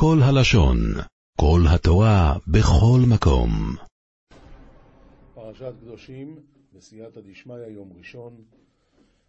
כל 0.00 0.18
הלשון, 0.22 0.76
כל 1.40 1.60
התורה, 1.74 2.34
בכל 2.48 3.00
מקום. 3.12 3.50
פרשת 5.34 5.72
קדושים, 5.80 6.36
בסייעתא 6.76 7.20
דשמיא, 7.30 7.56
יום 7.56 7.88
ראשון. 7.98 8.32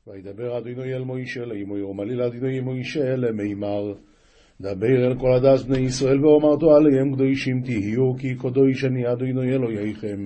וידבר 0.08 0.58
אדוני 0.58 0.94
אל 0.94 1.04
מוישה 1.04 1.46
לאמו 1.46 1.78
יאמר 1.78 2.04
לאדוני 2.04 2.60
מוישה 2.60 3.16
למימר. 3.16 3.94
דבר 4.62 5.08
אל 5.08 5.20
כל 5.20 5.34
הדס 5.34 5.64
בני 5.64 5.78
ישראל 5.78 6.26
ואומרתו 6.26 6.76
עליהם 6.76 7.16
קדושים 7.16 7.62
תהיו 7.62 8.14
כי 8.20 8.36
קדוש 8.36 8.86
אני 8.86 9.12
אדוני 9.12 9.54
אלוהיכם. 9.54 10.26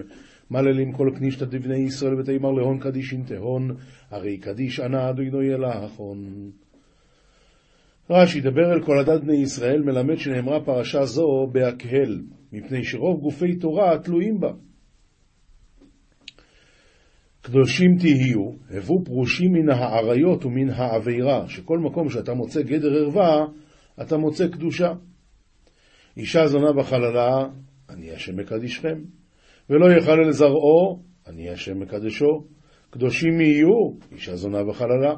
מללים 0.51 0.91
כל 0.91 1.09
כנישתא 1.17 1.45
דבני 1.45 1.77
ישראל 1.77 2.19
ותאמר 2.19 2.51
להון 2.51 2.79
קדישין 2.79 3.23
תהון, 3.27 3.75
הרי 4.09 4.37
קדיש 4.37 4.79
ענה 4.79 5.09
אדוני 5.09 5.53
אלהכון. 5.53 6.51
רש"י, 8.09 8.41
דבר 8.41 8.73
אל 8.73 8.81
כל 8.85 8.99
הדת 8.99 9.21
בני 9.21 9.35
ישראל, 9.35 9.81
מלמד 9.81 10.17
שנאמרה 10.17 10.65
פרשה 10.65 11.05
זו 11.05 11.47
בהקהל, 11.51 12.21
מפני 12.51 12.83
שרוב 12.83 13.21
גופי 13.21 13.55
תורה 13.55 13.99
תלויים 14.03 14.39
בה. 14.39 14.51
קדושים 17.41 17.97
תהיו, 17.97 18.51
הבו 18.69 19.03
פרושים 19.05 19.53
מן 19.53 19.69
האריות 19.69 20.45
ומן 20.45 20.69
העבירה, 20.69 21.47
שכל 21.47 21.79
מקום 21.79 22.09
שאתה 22.09 22.33
מוצא 22.33 22.61
גדר 22.61 22.93
ערווה, 22.93 23.45
אתה 24.01 24.17
מוצא 24.17 24.47
קדושה. 24.47 24.93
אישה 26.17 26.47
זונה 26.47 26.73
בחללה, 26.73 27.45
אני 27.89 28.11
השם 28.11 28.35
מקדישכם, 28.35 29.01
ולא 29.69 29.91
יחלל 29.97 30.31
זרעו, 30.31 31.03
אני 31.27 31.49
השם 31.49 31.79
מקדשו. 31.79 32.43
קדושים 32.89 33.41
יהיו, 33.41 33.91
אישה 34.11 34.35
זונה 34.35 34.63
בחללה. 34.63 35.15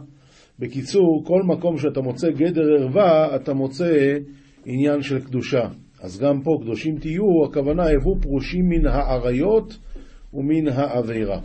בקיצור, 0.59 1.23
כל 1.25 1.43
מקום 1.43 1.77
שאתה 1.77 2.01
מוצא 2.01 2.29
גדר 2.31 2.73
ערווה, 2.79 3.35
אתה 3.35 3.53
מוצא 3.53 4.17
עניין 4.65 5.01
של 5.01 5.19
קדושה. 5.19 5.67
אז 6.01 6.19
גם 6.19 6.41
פה, 6.41 6.51
קדושים 6.61 6.97
תהיו, 6.97 7.45
הכוונה, 7.45 7.83
הבו 7.89 8.15
פרושים 8.21 8.69
מן 8.69 8.85
האריות 8.85 9.77
ומן 10.33 10.67
העבירה. 10.67 11.39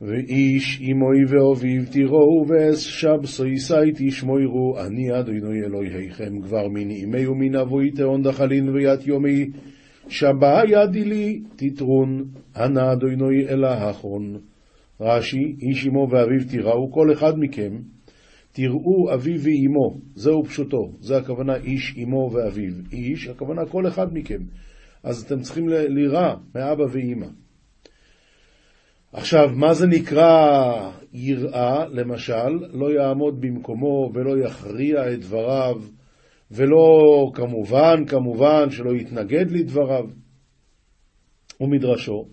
ואיש 0.00 0.82
אמוי 0.90 1.24
ואוביב 1.28 1.84
תראו 1.92 2.44
ואס 2.48 2.78
שבסו 2.78 3.46
ישאי 3.46 3.92
תשמוירו 3.94 4.78
אני 4.80 5.18
אדוני 5.20 5.60
אלוהיכם 5.66 6.40
כבר 6.40 6.68
מן 6.68 6.90
אימי 6.90 7.26
ומן 7.26 7.54
אבוי 7.54 7.90
תהון 7.90 8.22
דחלין 8.22 8.68
ויית 8.68 9.06
יומי 9.06 9.46
שבה 10.08 10.60
ידי 10.68 11.04
לי 11.04 11.40
תתרון 11.56 12.24
אנא 12.56 12.92
אדוני 12.92 13.48
אלהכון 13.48 14.36
רש"י 15.00 15.56
איש 15.60 15.86
אמו 15.86 16.08
ואביו 16.10 16.48
תראו 16.50 16.92
כל 16.92 17.12
אחד 17.12 17.32
מכם 17.38 17.78
תראו 18.52 19.14
אביו 19.14 19.40
ואימו 19.40 20.00
זהו 20.14 20.44
פשוטו 20.44 20.92
זה 21.00 21.16
הכוונה 21.16 21.56
איש 21.56 21.94
אמו 22.02 22.30
ואביו 22.32 22.72
איש 22.92 23.28
הכוונה 23.28 23.66
כל 23.66 23.86
אחד 23.88 24.06
מכם 24.12 24.40
אז 25.02 25.22
אתם 25.22 25.40
צריכים 25.40 25.68
לירא 25.68 26.34
מאבא 26.54 26.84
ואימא 26.92 27.26
עכשיו, 29.16 29.48
מה 29.54 29.74
זה 29.74 29.86
נקרא 29.86 30.90
יראה, 31.12 31.84
למשל? 31.88 32.50
לא 32.72 32.86
יעמוד 32.92 33.40
במקומו 33.40 34.10
ולא 34.14 34.46
יכריע 34.46 35.12
את 35.12 35.20
דבריו, 35.20 35.80
ולא, 36.50 36.86
כמובן, 37.34 38.04
כמובן, 38.06 38.70
שלא 38.70 38.90
יתנגד 38.94 39.50
לדבריו. 39.50 40.04
ומדרשו, 41.60 42.24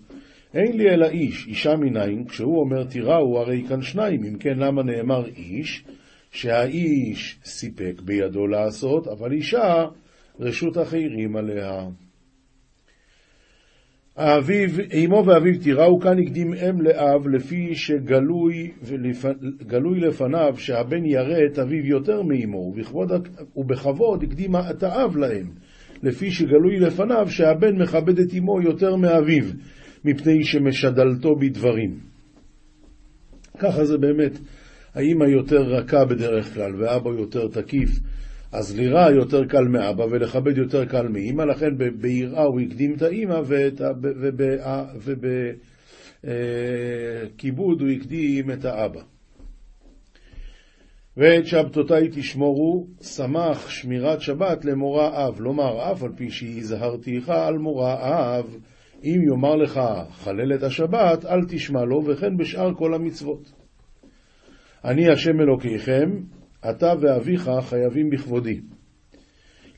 אין 0.54 0.76
לי 0.76 0.90
אלא 0.90 1.06
איש, 1.06 1.46
אישה 1.46 1.76
מניין, 1.76 2.24
כשהוא 2.24 2.60
אומר 2.60 2.84
תיראו, 2.84 3.40
הרי 3.40 3.62
כאן 3.68 3.82
שניים, 3.82 4.24
אם 4.24 4.38
כן, 4.38 4.58
למה 4.58 4.82
נאמר 4.82 5.26
איש? 5.26 5.84
שהאיש 6.30 7.38
סיפק 7.44 8.00
בידו 8.04 8.46
לעשות, 8.46 9.06
אבל 9.06 9.32
אישה, 9.32 9.84
רשות 10.40 10.78
אחרים 10.78 11.36
עליה. 11.36 11.86
האביו, 14.16 14.68
אמו 15.04 15.22
ואביו 15.26 15.60
תיראו 15.62 16.00
כאן 16.00 16.18
הקדים 16.18 16.54
אם 16.54 16.82
לאב 16.82 17.28
לפי 17.28 17.74
שגלוי 17.74 18.70
ולפ... 18.82 19.24
לפניו 20.00 20.56
שהבן 20.56 21.04
ירא 21.06 21.38
את 21.52 21.58
אביו 21.58 21.86
יותר 21.86 22.22
מאמו 22.22 22.58
ובכבוד, 22.58 23.10
ובכבוד 23.56 24.22
הקדים 24.22 24.56
את 24.56 24.82
האב 24.82 25.16
להם 25.16 25.46
לפי 26.02 26.30
שגלוי 26.30 26.80
לפניו 26.80 27.28
שהבן 27.28 27.82
מכבד 27.82 28.18
את 28.18 28.34
אמו 28.38 28.62
יותר 28.62 28.96
מאביו 28.96 29.44
מפני 30.04 30.44
שמשדלתו 30.44 31.36
בדברים. 31.40 31.98
ככה 33.58 33.84
זה 33.84 33.98
באמת, 33.98 34.38
האמא 34.94 35.24
יותר 35.24 35.62
רכה 35.62 36.04
בדרך 36.04 36.54
כלל 36.54 36.82
ואבא 36.82 37.10
יותר 37.10 37.48
תקיף 37.48 37.90
אז 38.52 38.76
לירה 38.76 39.10
יותר 39.10 39.44
קל 39.44 39.64
מאבא 39.64 40.02
ולכבד 40.02 40.58
יותר 40.58 40.84
קל 40.84 41.08
מאמא, 41.08 41.42
לכן 41.42 41.68
ביראה 42.00 42.42
הוא 42.42 42.60
הקדים 42.60 42.94
את 42.94 43.02
האמא 43.02 43.40
ובכיבוד 47.34 47.80
הוא 47.80 47.90
הקדים 47.90 48.50
את 48.50 48.64
האבא. 48.64 49.00
ואת 51.16 51.46
שבתותי 51.46 52.08
תשמורו, 52.12 52.86
שמח 53.02 53.68
שמירת 53.68 54.20
שבת 54.20 54.64
למורא 54.64 55.28
אב, 55.28 55.40
לומר 55.40 55.92
אף 55.92 56.02
על 56.02 56.12
פי 56.16 56.30
שהזהרתיך 56.30 57.28
על 57.28 57.58
מורא 57.58 57.94
אב, 57.94 58.56
אם 59.04 59.22
יאמר 59.28 59.56
לך 59.56 59.80
חלל 60.10 60.54
את 60.54 60.62
השבת, 60.62 61.24
אל 61.24 61.44
תשמע 61.48 61.84
לו, 61.84 62.04
וכן 62.04 62.36
בשאר 62.36 62.74
כל 62.74 62.94
המצוות. 62.94 63.52
אני 64.84 65.12
השם 65.12 65.40
אלוקיכם, 65.40 66.10
אתה 66.70 66.92
ואביך 67.00 67.50
חייבים 67.60 68.10
בכבודי. 68.10 68.60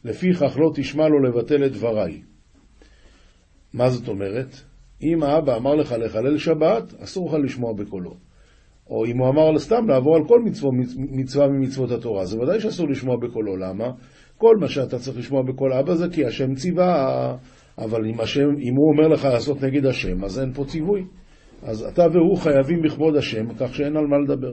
לפיכך 0.05 0.57
לא 0.57 0.71
תשמע 0.75 1.09
לו 1.09 1.23
לבטל 1.23 1.67
את 1.67 1.73
דבריי. 1.73 2.23
מה 3.75 3.91
זאת 3.91 4.09
אומרת? 4.09 4.61
אם 5.03 5.23
האבא 5.23 5.57
אמר 5.57 5.75
לך 5.75 5.95
לחלל 5.99 6.39
שבת, 6.39 6.95
אסור 7.03 7.29
לך 7.29 7.45
לשמוע 7.45 7.73
בקולו. 7.73 8.15
או 8.91 9.07
אם 9.07 9.19
הוא 9.19 9.29
אמר 9.29 9.59
סתם 9.59 9.89
לעבור 9.89 10.17
על 10.17 10.23
כל 10.29 10.41
מצווה, 10.45 10.71
מצווה 10.97 11.49
ממצוות 11.49 11.91
התורה, 11.91 12.25
זה 12.25 12.41
ודאי 12.41 12.61
שאסור 12.61 12.89
לשמוע 12.89 13.17
בקולו. 13.17 13.57
למה? 13.57 13.93
כל 14.39 14.57
מה 14.61 14.69
שאתה 14.69 14.99
צריך 14.99 15.19
לשמוע 15.19 15.43
בקול 15.43 15.73
אבא 15.73 15.95
זה 15.95 16.07
כי 16.13 16.25
השם 16.25 16.55
ציווה, 16.55 17.37
אבל 17.79 18.07
אם, 18.07 18.21
השם, 18.21 18.49
אם 18.61 18.75
הוא 18.77 18.93
אומר 18.93 19.09
לך 19.09 19.25
לעשות 19.25 19.63
נגד 19.63 19.87
השם, 19.87 20.25
אז 20.25 20.41
אין 20.41 20.53
פה 20.53 20.65
ציווי. 20.65 21.05
אז 21.63 21.83
אתה 21.83 22.03
והוא 22.13 22.37
חייבים 22.37 22.83
בכבוד 22.83 23.17
השם, 23.17 23.55
כך 23.55 23.75
שאין 23.75 23.97
על 23.97 24.07
מה 24.07 24.19
לדבר. 24.19 24.53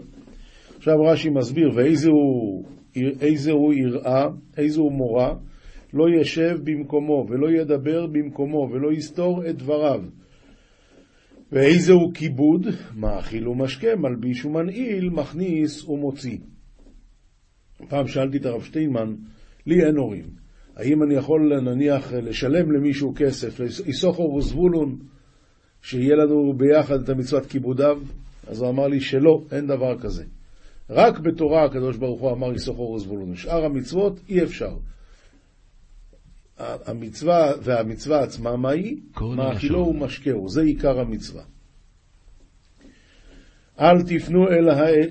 עכשיו 0.77 0.95
רש"י 1.11 1.29
מסביר, 1.29 1.69
ואיזה 1.75 3.51
הוא 3.51 3.73
יראה, 3.73 4.27
איזה 4.57 4.81
הוא 4.81 4.91
מורה, 4.91 5.33
לא 5.93 6.05
ישב 6.21 6.57
במקומו, 6.63 7.25
ולא 7.29 7.51
ידבר 7.61 8.07
במקומו, 8.07 8.69
ולא 8.71 8.91
יסתור 8.91 9.49
את 9.49 9.57
דבריו. 9.57 10.01
ואיזה 11.51 11.93
הוא 11.93 12.13
כיבוד, 12.13 12.67
מאכיל 12.95 13.47
ומשקה, 13.47 13.95
מלביש 13.95 14.45
ומנעיל, 14.45 15.09
מכניס 15.09 15.87
ומוציא. 15.87 16.37
פעם 17.89 18.07
שאלתי 18.07 18.37
את 18.37 18.45
הרב 18.45 18.61
שטיינמן, 18.61 19.13
לי 19.65 19.85
אין 19.85 19.97
הורים, 19.97 20.25
האם 20.75 21.03
אני 21.03 21.15
יכול 21.15 21.59
נניח 21.61 22.13
לשלם 22.13 22.71
למישהו 22.71 23.13
כסף, 23.15 23.61
איסוכו 23.85 24.23
וזבולון, 24.23 24.97
שיהיה 25.81 26.15
לנו 26.15 26.53
ביחד 26.57 27.01
את 27.03 27.09
המצוות 27.09 27.45
כיבודיו? 27.45 27.99
אז 28.47 28.61
הוא 28.61 28.69
אמר 28.69 28.87
לי 28.87 28.99
שלא, 28.99 29.43
אין 29.51 29.67
דבר 29.67 29.99
כזה. 29.99 30.23
רק 30.89 31.19
בתורה 31.19 31.65
הקדוש 31.65 31.97
ברוך 31.97 32.21
הוא 32.21 32.31
אמר 32.31 32.53
יששכר 32.53 32.81
וזבולון. 32.81 33.35
שאר 33.35 33.65
המצוות 33.65 34.19
אי 34.29 34.43
אפשר. 34.43 34.75
המצווה 36.57 37.51
והמצווה 37.61 38.23
עצמה, 38.23 38.57
מה 38.57 38.69
היא? 38.69 38.97
מאכילו 39.35 39.87
ומשקהו, 39.87 40.49
זה 40.49 40.61
עיקר 40.61 40.99
המצווה. 40.99 41.43
אל 43.79 44.01
תפנו 44.01 44.47
אל 44.47 44.69
האל, 44.69 45.09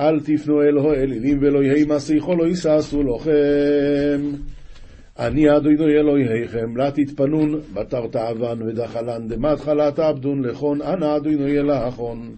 אל 0.00 0.20
תפנו 0.20 0.62
אל 0.62 0.78
האלילים 0.78 1.38
ולא 1.42 1.62
יהי 1.62 1.84
מעשיכו 1.84 2.34
לא 2.34 2.46
יששו 2.46 3.02
לכם. 3.02 4.20
אני 5.20 5.56
אדוני 5.56 5.96
אלוהיכם, 5.98 6.76
לה 6.76 6.90
תתפנון 6.90 7.60
בתר 7.74 8.06
תאוון 8.06 8.62
ודחלן 8.62 9.28
דמת 9.28 9.60
חלת 9.60 9.98
עבדון 9.98 10.44
לכון, 10.44 10.82
אנא 10.82 11.16
אדוני 11.16 11.58
אלהכון. 11.58 12.36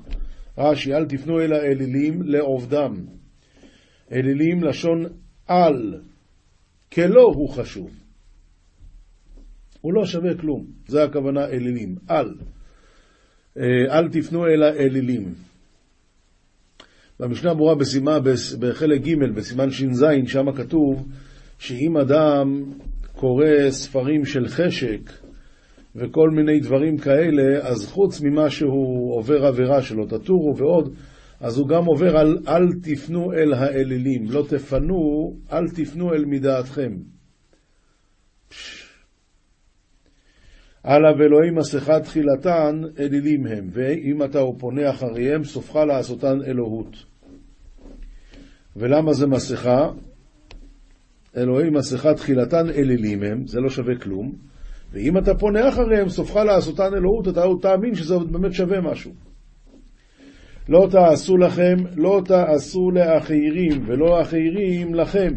רש"י, 0.58 0.94
אל 0.94 1.05
תפנו 1.05 1.40
אל 1.40 1.52
האלילים 1.52 2.23
לעובדם. 2.23 2.94
אלילים 4.12 4.64
לשון 4.64 5.05
על, 5.46 6.00
כלא 6.93 7.23
הוא 7.23 7.49
חשוב. 7.49 7.90
הוא 9.81 9.93
לא 9.93 10.06
שווה 10.06 10.35
כלום, 10.35 10.67
זה 10.87 11.05
הכוונה 11.05 11.46
אלילים, 11.46 11.96
על. 12.08 12.35
אה, 13.58 13.99
אל 13.99 14.08
תפנו 14.08 14.46
אל 14.46 14.62
האלילים. 14.62 15.35
במשנה 17.20 17.55
ברורה 17.55 17.75
בסימה, 17.75 18.19
בחלק 18.58 19.00
ג' 19.00 19.35
בסימן 19.35 19.70
ש"ז, 19.70 20.05
שם 20.26 20.52
כתוב 20.52 21.08
שאם 21.62 21.97
אדם 21.97 22.62
קורא 23.17 23.70
ספרים 23.70 24.25
של 24.25 24.49
חשק, 24.49 25.00
וכל 25.97 26.31
מיני 26.31 26.61
דברים 26.61 26.99
כאלה, 26.99 27.59
אז 27.62 27.87
חוץ 27.87 28.20
ממה 28.20 28.50
שהוא 28.50 29.17
עובר 29.17 29.47
עבירה 29.47 29.82
שלו, 29.82 30.06
תטורו 30.06 30.56
ועוד, 30.56 30.94
אז 31.41 31.59
הוא 31.59 31.69
גם 31.69 31.85
עובר 31.85 32.17
על 32.17 32.38
אל 32.49 32.67
תפנו 32.82 33.32
אל 33.32 33.55
האלילים, 33.55 34.25
לא 34.31 34.44
תפנו, 34.49 35.32
אל 35.53 35.69
תפנו 35.69 36.14
אל 36.14 36.25
מדעתכם. 36.25 36.93
הלאה 40.85 41.12
ואלוהי 41.19 41.50
מסכה 41.50 42.00
תחילתן 42.00 42.81
אלילים 42.99 43.47
הם, 43.47 43.69
ואם 43.73 44.23
אתה 44.23 44.38
פונה 44.59 44.91
אחריהם, 44.91 45.44
סופך 45.44 45.76
לעשותן 45.76 46.38
אלוהות. 46.47 46.97
ולמה 48.76 49.12
זה 49.12 49.26
מסכה? 49.26 49.91
אלוהי 51.37 51.70
מסכה 51.70 52.14
תחילתן 52.14 52.70
אלילים 52.70 53.23
הם, 53.23 53.46
זה 53.46 53.61
לא 53.61 53.69
שווה 53.69 53.94
כלום, 53.96 54.32
ואם 54.93 55.19
אתה 55.19 55.34
פונה 55.34 55.69
אחריהם, 55.69 56.08
סופך 56.08 56.37
לעשותן 56.37 56.94
אלוהות, 56.94 57.29
אתה 57.29 57.43
תאמין 57.62 57.94
שזה 57.94 58.19
באמת 58.19 58.52
שווה 58.52 58.81
משהו. 58.81 59.12
לא 60.69 60.88
תעשו 60.90 61.37
לכם, 61.37 61.75
לא 61.96 62.23
תעשו 62.25 62.90
לאחרים, 62.90 63.84
ולא 63.87 64.23
אחרים 64.23 64.94
לכם. 64.94 65.31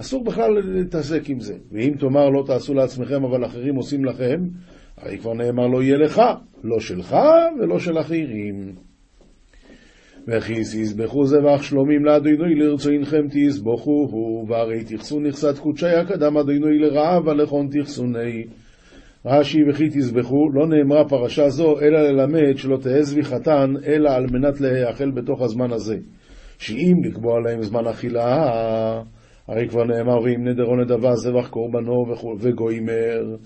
אסור 0.00 0.24
בכלל 0.24 0.50
להתעסק 0.64 1.30
עם 1.30 1.40
זה. 1.40 1.54
ואם 1.72 1.94
תאמר 1.98 2.28
לא 2.28 2.42
תעשו 2.46 2.74
לעצמכם, 2.74 3.24
אבל 3.24 3.44
אחרים 3.44 3.74
עושים 3.74 4.04
לכם, 4.04 4.40
הרי 4.96 5.18
כבר 5.18 5.34
נאמר 5.34 5.66
לא 5.66 5.82
יהיה 5.82 5.96
לך, 5.96 6.22
לא 6.64 6.80
שלך 6.80 7.16
ולא 7.60 7.78
של 7.78 7.98
אחרים. 7.98 8.74
וכי 10.28 10.60
תזבחו 10.60 11.26
זבח 11.26 11.62
שלומים 11.62 12.04
לאדינוי 12.04 12.54
לרצונכם 12.54 13.22
תזבחוהו, 13.30 14.44
והרי 14.48 14.84
תכסו 14.84 15.20
נכסת 15.20 15.58
קודשי 15.58 15.86
הקדם 15.86 16.36
אדינוי 16.36 16.78
לרעב 16.78 17.26
ולכון 17.26 17.68
תכסוני. 17.70 18.44
רש"י 19.26 19.58
וכי 19.70 19.88
תזבחו, 19.88 20.50
לא 20.52 20.66
נאמרה 20.66 21.08
פרשה 21.08 21.48
זו, 21.48 21.80
אלא 21.80 22.00
ללמד 22.00 22.56
שלא 22.56 22.76
תהא 22.76 23.02
זביחתן, 23.02 23.74
אלא 23.86 24.10
על 24.10 24.26
מנת 24.32 24.60
להיאכל 24.60 25.10
בתוך 25.10 25.42
הזמן 25.42 25.72
הזה. 25.72 25.96
שאם 26.58 26.96
לקבוע 27.04 27.40
להם 27.40 27.62
זמן 27.62 27.86
אכילה, 27.86 28.50
הרי 29.48 29.68
כבר 29.68 29.84
נאמר, 29.84 30.22
ואם 30.22 30.48
נדר 30.48 30.64
או 30.64 30.76
נדבה 30.76 31.14
זבח 31.14 31.48
קורבנו 31.48 32.04
וגוימר. 32.40 33.36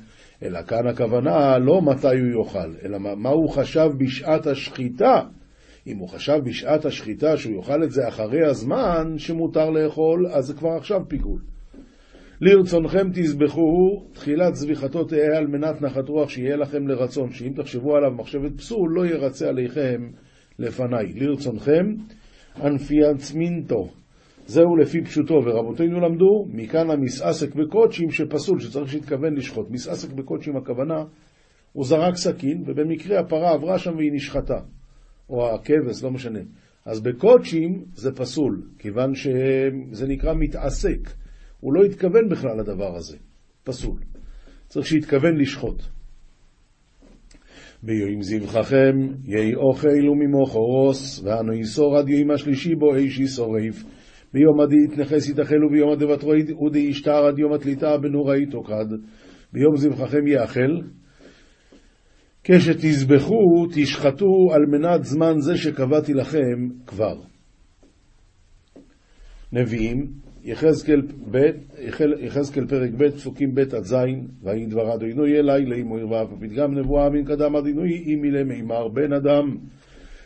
אלא 0.42 0.62
כאן 0.62 0.86
הכוונה 0.86 1.58
לא 1.58 1.82
מתי 1.82 2.18
הוא 2.18 2.44
יאכל, 2.44 2.74
אלא 2.84 2.98
מה 2.98 3.28
הוא 3.28 3.50
חשב 3.50 3.88
בשעת 3.98 4.46
השחיטה. 4.46 5.20
אם 5.86 5.98
הוא 5.98 6.08
חשב 6.08 6.38
בשעת 6.44 6.84
השחיטה 6.84 7.36
שהוא 7.36 7.56
יאכל 7.56 7.84
את 7.84 7.90
זה 7.90 8.08
אחרי 8.08 8.46
הזמן 8.46 9.18
שמותר 9.18 9.70
לאכול, 9.70 10.26
אז 10.26 10.44
זה 10.46 10.54
כבר 10.54 10.70
עכשיו 10.76 11.00
פיגול. 11.08 11.40
לרצונכם 12.40 13.08
תזבחו, 13.14 14.04
תחילת 14.12 14.54
זביחתו 14.54 15.04
תהא 15.04 15.36
על 15.36 15.46
מנת 15.46 15.82
נחת 15.82 16.08
רוח 16.08 16.28
שיהיה 16.28 16.56
לכם 16.56 16.88
לרצון, 16.88 17.30
שאם 17.30 17.52
תחשבו 17.56 17.96
עליו 17.96 18.10
מחשבת 18.10 18.56
פסול, 18.56 18.92
לא 18.94 19.06
ירצה 19.06 19.48
עליכם 19.48 20.10
לפניי. 20.58 21.12
לרצונכם, 21.14 21.84
אנפיאן 22.64 23.16
צמינתו. 23.16 23.88
זהו 24.46 24.76
לפי 24.76 25.04
פשוטו, 25.04 25.34
ורבותינו 25.34 26.00
למדו, 26.00 26.46
מכאן 26.48 26.90
המסעסק 26.90 27.54
בקודשים 27.54 28.10
שפסול, 28.10 28.60
שצריך 28.60 28.88
שיתכוון 28.90 29.34
לשחוט. 29.34 29.70
מסעסק 29.70 30.12
בקודשים 30.12 30.56
הכוונה, 30.56 31.04
הוא 31.72 31.84
זרק 31.84 32.14
סכין, 32.14 32.62
ובמקרה 32.66 33.20
הפרה 33.20 33.52
עברה 33.52 33.78
שם 33.78 33.96
והיא 33.96 34.12
נשחטה. 34.12 34.58
או 35.30 35.54
הכבש, 35.54 36.02
לא 36.02 36.10
משנה. 36.10 36.40
אז 36.84 37.00
בקודשים 37.00 37.84
זה 37.94 38.12
פסול, 38.12 38.62
כיוון 38.78 39.14
שזה 39.14 40.06
נקרא 40.08 40.34
מתעסק. 40.34 41.10
הוא 41.60 41.74
לא 41.74 41.84
התכוון 41.84 42.28
בכלל 42.28 42.58
לדבר 42.58 42.96
הזה, 42.96 43.16
פסול. 43.64 43.98
צריך 44.66 44.86
שיתכוון 44.86 45.36
לשחוט. 45.36 45.82
ביום 47.82 48.22
זבחכם 48.22 48.96
יהי 49.24 49.54
אוכל 49.54 50.08
וממוחרוס, 50.08 51.22
ואנו 51.24 51.52
יסור 51.52 51.96
עד 51.96 52.08
יום 52.08 52.30
השלישי 52.30 52.74
בו 52.74 52.94
איש 52.94 53.18
יסורף. 53.18 53.84
ביום 54.32 54.60
עדי 54.60 54.76
יתנכס 54.84 55.28
יתאכל 55.28 55.64
וביום 55.64 55.90
אודי 56.52 56.78
ישתר 56.78 57.26
עד 57.26 57.38
יום 57.38 57.52
התליטה 57.52 57.98
בנוראי 57.98 58.46
תוקד. 58.46 58.86
ביום 59.52 59.76
זבחכם 59.76 60.26
יאכל. 60.26 60.80
כשתזבחו 62.48 63.66
תשחטו 63.74 64.48
על 64.54 64.66
מנת 64.66 65.04
זמן 65.04 65.34
זה 65.38 65.56
שקבעתי 65.56 66.14
לכם 66.14 66.68
כבר. 66.86 67.14
נביאים 69.52 70.06
יחזקאל 70.44 71.02
פרק 72.68 72.90
ב', 72.98 73.10
פסוקים 73.10 73.54
ב' 73.54 73.58
עד 73.58 73.82
ז', 73.82 73.94
ויהי 74.42 74.66
דבר 74.66 74.94
אדינוי 74.94 75.38
אלי 75.38 75.66
לאמור 75.66 76.10
ואף 76.10 76.28
הפתגם 76.32 76.78
נבואה 76.78 77.10
מן 77.10 77.24
קדם 77.24 77.56
אדינוי 77.56 77.90
אימי 78.06 78.30
למימר 78.30 78.88
בן 78.88 79.12
אדם. 79.12 79.56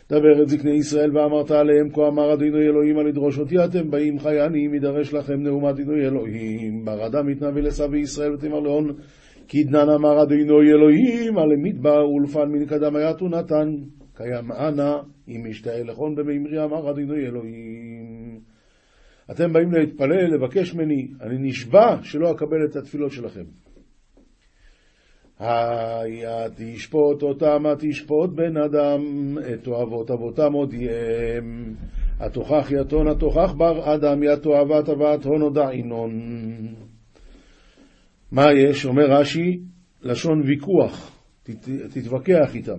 דבר 0.09 0.43
את 0.43 0.49
זקני 0.49 0.77
ישראל 0.77 1.17
ואמרת 1.17 1.51
עליהם 1.51 1.89
כה 1.93 2.07
אמר 2.07 2.33
אדינוי 2.33 2.65
אלוהים 2.65 2.97
על 2.97 3.07
לדרוש 3.07 3.39
אותי 3.39 3.55
אתם 3.65 3.91
באים 3.91 4.19
חי 4.19 4.39
עניים 4.39 4.73
ידרש 4.73 5.13
לכם 5.13 5.43
נאום 5.43 5.65
אדינוי 5.65 6.05
אלוהים 6.05 6.85
בר 6.85 7.07
אדם 7.07 7.27
מתנבא 7.27 7.59
לסבי 7.59 7.99
ישראל 7.99 8.33
ותמר 8.33 8.59
לאון 8.59 8.91
כי 9.47 9.63
דנן 9.63 9.89
אמר 9.89 10.23
אדינוי 10.23 10.71
אלוהים 10.71 11.37
על 11.37 11.51
המדבר 11.51 12.09
ולפן 12.09 12.49
מן 12.51 12.65
קדם 12.65 12.95
היתו 12.95 13.27
נתן 13.27 13.75
קיים 14.13 14.51
אנא 14.51 14.97
אם 15.27 15.45
ישתאה 15.45 15.83
לכון 15.83 16.15
במימרי 16.15 16.63
אמר 16.63 16.91
אדינוי 16.91 17.25
אלוהים 17.25 18.41
אתם 19.31 19.53
באים 19.53 19.71
להתפלל, 19.71 20.33
לבקש 20.33 20.73
ממני, 20.73 21.07
אני 21.21 21.35
נשבע 21.39 21.97
שלא 22.03 22.31
אקבל 22.31 22.65
את 22.65 22.75
התפילות 22.75 23.11
שלכם. 23.11 23.43
היה 25.39 26.47
תשפוט 26.55 27.23
אותם, 27.23 27.65
התשפוט 27.65 28.29
בן 28.35 28.57
אדם, 28.57 29.01
את 29.53 29.67
אוהבות 29.67 30.11
אבותם 30.11 30.53
הודיעם. 30.53 31.73
התוכח 32.19 32.71
יתון, 32.71 33.07
התוכח 33.07 33.53
בר 33.57 33.95
אדם, 33.95 34.23
יתואבת 34.23 34.89
אבת 34.89 35.25
הון 35.25 35.41
הודע 35.41 35.73
ינון. 35.73 36.11
מה 38.31 38.45
יש? 38.53 38.85
אומר 38.85 39.11
רש"י, 39.11 39.59
לשון 40.03 40.41
ויכוח, 40.41 41.11
תת, 41.43 41.69
תתווכח 41.93 42.55
איתם. 42.55 42.77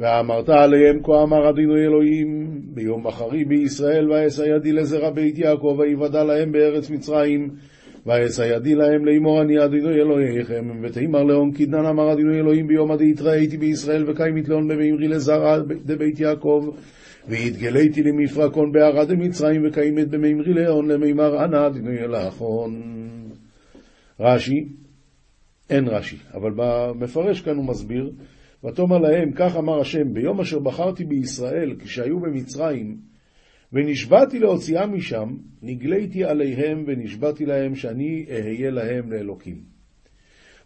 ואמרת 0.00 0.48
עליהם 0.48 1.02
כה 1.02 1.22
אמר 1.22 1.50
אדינו 1.50 1.76
אלוהים 1.76 2.60
ביום 2.74 3.04
בחרי 3.04 3.44
בישראל 3.44 4.10
ואעשה 4.10 4.46
ידי 4.46 4.72
לזרע 4.72 5.10
בית 5.10 5.38
יעקב 5.38 5.76
ויוודע 5.78 6.24
להם 6.24 6.52
בארץ 6.52 6.90
מצרים 6.90 7.50
ואעשה 8.06 8.46
ידי 8.46 8.74
להם 8.74 9.04
לאמור 9.04 9.42
אני 9.42 9.64
אדינו 9.64 9.88
אלוהיכם 9.90 10.64
ותאמר 10.82 11.22
לאון 11.22 11.52
כדנן 11.52 11.86
אמר 11.86 12.12
אדינו 12.12 12.34
אלוהים 12.34 12.66
ביום 12.66 12.92
עדי 12.92 13.10
התראיתי 13.10 13.56
בישראל 13.56 14.10
וקיימית 14.10 14.48
לאון 14.48 14.68
במאמרי 14.68 15.08
לזרע 15.08 15.58
דבית 15.84 16.20
יעקב 16.20 16.68
והתגליתי 17.28 18.02
למפרקון 18.02 18.72
בערד 18.72 19.08
דמצרים 19.08 19.62
וקיימת 19.66 20.08
במאמרי 20.08 20.54
לאון 20.54 20.90
למימר 20.90 21.44
אנא 21.44 21.66
אדינו 21.66 21.90
אלאחון 21.90 22.82
רש"י 24.22 24.68
אין 25.70 25.88
רש"י, 25.88 26.16
אבל 26.34 26.50
במפרש 26.56 27.40
כאן 27.40 27.56
הוא 27.56 27.64
מסביר 27.64 28.12
ותאמר 28.64 28.98
להם, 28.98 29.32
כך 29.34 29.56
אמר 29.56 29.80
השם, 29.80 30.14
ביום 30.14 30.40
אשר 30.40 30.58
בחרתי 30.58 31.04
בישראל, 31.04 31.74
כשהיו 31.78 32.20
במצרים, 32.20 32.96
ונשבעתי 33.72 34.38
להוציאם 34.38 34.94
משם, 34.94 35.36
נגליתי 35.62 36.24
עליהם 36.24 36.84
ונשבעתי 36.86 37.46
להם 37.46 37.74
שאני 37.74 38.26
אהיה 38.30 38.70
להם 38.70 39.12
לאלוקים. 39.12 39.56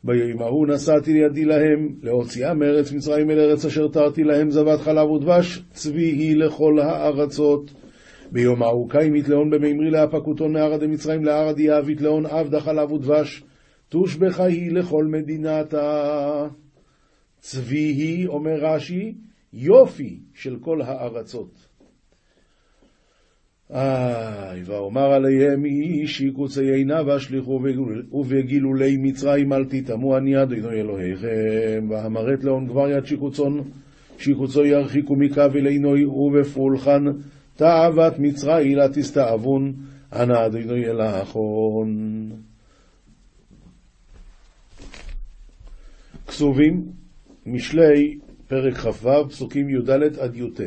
ביום 0.04 0.42
ההוא 0.42 0.66
נשאתי 0.66 1.12
לידי 1.12 1.44
להם, 1.44 1.88
להוציאם 2.02 2.58
מארץ 2.58 2.92
מצרים 2.92 3.30
אל 3.30 3.38
ארץ 3.38 3.64
אשר 3.64 3.88
תרתי 3.88 4.24
להם 4.24 4.50
זבת 4.50 4.80
חלב 4.80 5.10
ודבש, 5.10 5.62
צבי 5.72 6.06
היא 6.06 6.36
לכל 6.36 6.78
הארצות. 6.78 7.70
ביום 8.32 8.62
ההוא 8.62 8.90
קיימית 8.90 9.28
לאון 9.28 9.50
במימרי 9.50 9.90
להפקותון 9.90 10.52
מערד 10.52 10.84
דמצרים 10.84 11.24
לערד 11.24 11.60
יהבית 11.60 12.00
לאון 12.00 12.26
עבדה 12.26 12.60
חלב 12.60 12.92
ודבש, 12.92 13.42
תושבחה 13.88 14.44
היא 14.44 14.72
לכל 14.72 15.04
מדינתה. 15.04 16.48
צבי 17.40 17.78
היא, 17.78 18.28
אומר 18.28 18.56
רש"י, 18.60 19.14
יופי 19.52 20.18
של 20.34 20.56
כל 20.60 20.82
הארצות. 20.82 21.66
איי, 23.70 24.62
ואומר 24.64 25.12
עליהם 25.12 25.64
איש 25.64 26.20
יקוצי 26.20 26.72
עינה 26.72 27.02
ואשליכו 27.06 27.60
ובגילולי 28.12 28.96
מצרים 28.96 29.52
אל 29.52 29.64
תטמאו 29.64 30.16
אני 30.16 30.42
אדינו 30.42 30.70
אלוהיכם 30.70 31.86
והמרת 31.90 32.44
לאון 32.44 32.68
כבר 32.68 32.90
יד 32.90 33.06
שיקוצון 33.06 33.62
שיקוצו 34.18 34.64
ירחיקו 34.64 35.16
מכבל 35.16 35.66
עינוי 35.66 36.04
ובפולחן 36.04 37.04
תאוות 37.56 38.18
מצרי 38.18 38.74
לה 38.74 38.88
תסתאבון 38.88 39.74
אנא 40.12 40.46
אדינו 40.46 40.74
אלאחון 40.74 42.30
כסובים 46.26 46.92
משלי, 47.46 48.18
פרק 48.48 48.74
כ"ו, 48.74 49.28
פסוקים 49.28 49.70
י"ד 49.70 49.90
עד 49.90 50.36
י"ט. 50.36 50.60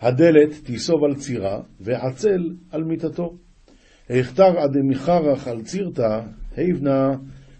הדלת 0.00 0.50
תיסוב 0.64 1.04
על 1.04 1.14
צירה, 1.14 1.60
ועצל 1.80 2.54
על 2.70 2.84
מיטתו. 2.84 3.36
היכתר 4.08 4.58
עד 4.58 4.76
מחרך 4.84 5.48
על 5.48 5.62
צירתא, 5.62 6.20
היבנה, 6.56 7.10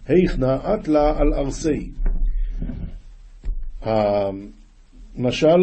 היכנה 0.07 0.73
אטלה 0.73 1.17
על 1.17 1.33
ארסי. 1.33 1.91
המשל 3.81 5.61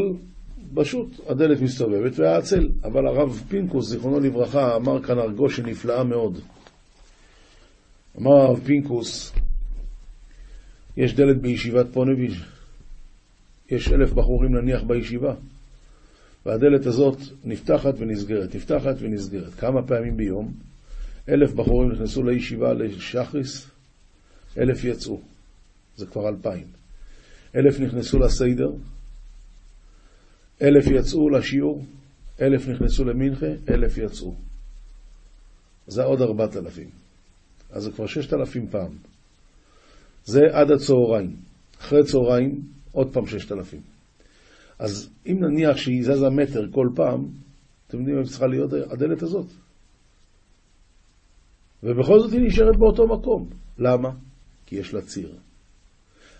פשוט 0.75 1.21
הדלת 1.29 1.61
מסתובבת 1.61 2.19
והעצל. 2.19 2.69
אבל 2.85 3.07
הרב 3.07 3.43
פינקוס, 3.49 3.89
זיכרונו 3.89 4.21
לברכה, 4.21 4.77
אמר 4.77 5.03
כאן 5.03 5.19
הרגושי 5.19 5.63
נפלאה 5.63 6.05
מאוד. 6.05 6.39
אמר 8.19 8.33
הרב 8.33 8.61
פינקוס, 8.65 9.33
יש 10.97 11.15
דלת 11.15 11.41
בישיבת 11.41 11.87
פונביז', 11.93 12.35
יש 13.71 13.93
אלף 13.93 14.13
בחורים 14.13 14.57
נניח 14.57 14.83
בישיבה, 14.83 15.35
והדלת 16.47 16.87
הזאת 16.87 17.19
נפתחת 17.45 17.95
ונסגרת, 17.99 18.55
נפתחת 18.55 18.95
ונסגרת. 18.99 19.55
כמה 19.55 19.83
פעמים 19.83 20.17
ביום? 20.17 20.53
אלף 21.29 21.53
בחורים 21.53 21.93
נכנסו 21.93 22.23
לישיבה 22.23 22.73
לשחריס, 22.73 23.71
אלף 24.59 24.85
יצאו. 24.85 25.21
זה 25.97 26.07
כבר 26.07 26.29
אלפיים. 26.29 26.67
אלף 27.57 27.81
נכנסו 27.81 28.19
לסיידר, 28.19 28.71
אלף 30.63 30.87
יצאו 30.87 31.31
לשיעור, 31.31 31.85
אלף 32.41 32.69
נכנסו 32.69 33.05
למנחה, 33.05 33.47
אלף 33.71 33.99
יצאו. 33.99 34.35
זה 35.87 36.05
עוד 36.05 36.23
ארבעת 36.23 36.57
אלפים. 36.57 36.89
אז 37.71 37.83
זה 37.83 37.91
כבר 37.93 38.07
ששת 38.07 38.33
אלפים 38.33 38.69
פעם. 38.69 38.93
זה 40.25 40.41
עד 40.53 40.71
הצהריים. 40.71 41.37
אחרי 41.81 42.05
צהריים, 42.05 42.63
עוד 42.93 43.13
פעם 43.13 43.27
ששת 43.27 43.53
אלפים. 43.53 43.81
אז 44.79 45.11
אם 45.27 45.37
נניח 45.41 45.77
שהיא 45.77 46.03
זזה 46.03 46.31
מטר 46.31 46.67
כל 46.73 46.89
פעם, 46.95 47.27
אתם 47.87 47.99
יודעים 47.99 48.19
איפה 48.19 48.31
צריכה 48.31 48.47
להיות 48.47 48.73
הדלת 48.73 49.23
הזאת. 49.23 49.47
ובכל 51.83 52.19
זאת 52.19 52.33
היא 52.33 52.41
נשארת 52.41 52.77
באותו 52.79 53.07
מקום. 53.07 53.49
למה? 53.79 54.09
כי 54.67 54.77
יש 54.77 54.95
לה 54.95 55.03
ציר. 55.03 55.35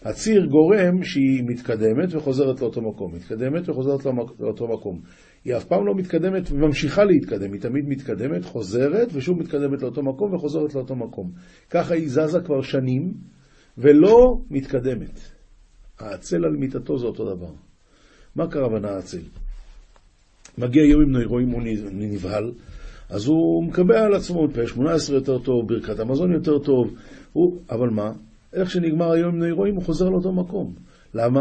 הציר 0.03 0.47
גורם 0.47 1.05
שהיא 1.05 1.43
מתקדמת 1.47 2.15
וחוזרת 2.15 2.61
לאותו 2.61 2.83
מקום, 2.83 3.15
מתקדמת 3.15 3.69
וחוזרת 3.69 4.05
לאותו 4.41 4.69
מקום. 4.69 5.01
היא 5.45 5.57
אף 5.57 5.65
פעם 5.65 5.87
לא 5.87 5.95
מתקדמת 5.95 6.51
וממשיכה 6.51 7.05
להתקדם, 7.05 7.53
היא 7.53 7.61
תמיד 7.61 7.89
מתקדמת, 7.89 8.45
חוזרת 8.45 9.09
ושוב 9.13 9.39
מתקדמת 9.39 9.83
לאותו 9.83 10.03
מקום 10.03 10.35
וחוזרת 10.35 10.75
לאותו 10.75 10.97
מקום. 10.97 11.31
ככה 11.71 11.95
היא 11.95 12.09
זזה 12.09 12.41
כבר 12.41 12.63
שנים 12.63 13.15
ולא 13.79 14.41
מתקדמת. 14.51 15.21
העצל 15.99 16.45
על 16.45 16.57
מיטתו 16.57 16.99
זה 16.99 17.07
אותו 17.07 17.35
דבר. 17.35 17.53
מה 18.37 18.47
קרה 18.47 18.69
בנעצל? 18.69 19.23
מגיע 20.59 20.85
יום 20.85 21.03
עם 21.03 21.11
נוירואים, 21.11 21.49
הוא 21.49 21.63
נבהל, 21.93 22.53
אז 23.09 23.27
הוא 23.27 23.65
מקבל 23.65 23.97
על 23.97 24.15
עצמו 24.15 24.49
פה 24.55 24.67
18 24.67 25.17
יותר 25.17 25.39
טוב, 25.39 25.69
ברכת 25.69 25.99
המזון 25.99 26.33
יותר 26.33 26.59
טוב, 26.59 26.95
הוא, 27.33 27.61
אבל 27.71 27.91
מה? 27.91 28.13
איך 28.53 28.71
שנגמר 28.71 29.13
היום 29.13 29.29
עם 29.29 29.39
נוירואים 29.39 29.75
הוא 29.75 29.85
חוזר 29.85 30.09
לאותו 30.09 30.33
מקום. 30.33 30.75
למה? 31.15 31.41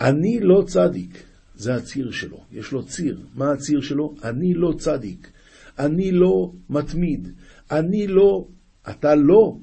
אני 0.00 0.40
לא 0.40 0.62
צדיק, 0.66 1.22
זה 1.54 1.74
הציר 1.74 2.10
שלו, 2.10 2.38
יש 2.52 2.72
לו 2.72 2.82
ציר. 2.86 3.20
מה 3.34 3.52
הציר 3.52 3.80
שלו? 3.80 4.14
אני 4.24 4.54
לא 4.54 4.72
צדיק, 4.78 5.30
אני 5.78 6.12
לא 6.12 6.52
מתמיד, 6.70 7.28
אני 7.70 8.06
לא, 8.06 8.46
אתה 8.90 9.14
לא. 9.14 9.56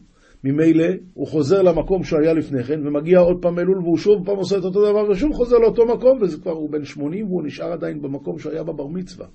ממילא 0.43 0.85
הוא 1.13 1.27
חוזר 1.27 1.61
למקום 1.61 2.03
שהוא 2.03 2.19
היה 2.19 2.33
לפני 2.33 2.63
כן, 2.63 2.87
ומגיע 2.87 3.19
עוד 3.19 3.37
פעם 3.41 3.59
אלול, 3.59 3.77
והוא 3.77 3.97
שוב 3.97 4.25
פעם 4.25 4.37
עושה 4.37 4.57
את 4.57 4.63
אותו 4.63 4.91
דבר, 4.91 5.09
ושוב 5.09 5.33
חוזר 5.33 5.57
לאותו 5.57 5.85
מקום, 5.85 6.21
וזה 6.21 6.37
כבר, 6.37 6.51
הוא 6.51 6.69
בן 6.69 6.85
80, 6.85 7.25
והוא 7.25 7.43
נשאר 7.43 7.71
עדיין 7.71 8.01
במקום 8.01 8.39
שהוא 8.39 8.51
היה 8.51 8.63
בבר 8.63 8.87
מצווה. 8.87 9.27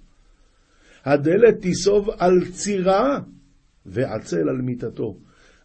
הדלת 1.05 1.61
תיסוב 1.61 2.11
על 2.19 2.45
צירה, 2.53 3.19
ועצל 3.87 4.49
על 4.49 4.57
מיטתו. 4.63 5.17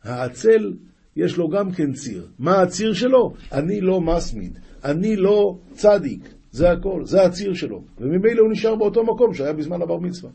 העצל, 0.03 0.73
יש 1.15 1.37
לו 1.37 1.49
גם 1.49 1.71
כן 1.71 1.91
ציר. 1.91 2.27
מה 2.39 2.61
הציר 2.61 2.93
שלו? 2.93 3.33
אני 3.51 3.81
לא 3.81 4.01
מסמיד, 4.01 4.59
אני 4.83 5.15
לא 5.15 5.57
צדיק, 5.71 6.33
זה 6.51 6.71
הכל, 6.71 7.05
זה 7.05 7.21
הציר 7.21 7.53
שלו. 7.53 7.83
וממילא 7.97 8.41
הוא 8.41 8.51
נשאר 8.51 8.75
באותו 8.75 9.03
מקום 9.03 9.33
שהיה 9.33 9.53
בזמן 9.53 9.81
הבר 9.81 9.97
מצווה. 9.97 10.31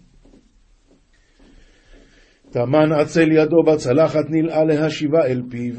תמן 2.51 2.93
עצל 2.93 3.33
ידו 3.33 3.63
בצלחת 3.63 4.25
נלאה 4.31 4.65
להשיבה 4.65 5.27
אל 5.27 5.43
פיו. 5.51 5.75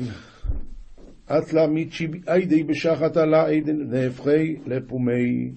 אטלה 1.25 1.67
מתשיבעידי 1.67 2.63
בשחת 2.63 3.17
עלה 3.17 3.47
עדן 3.47 3.77
נהפכי 3.89 4.55
לפומי. 4.65 5.51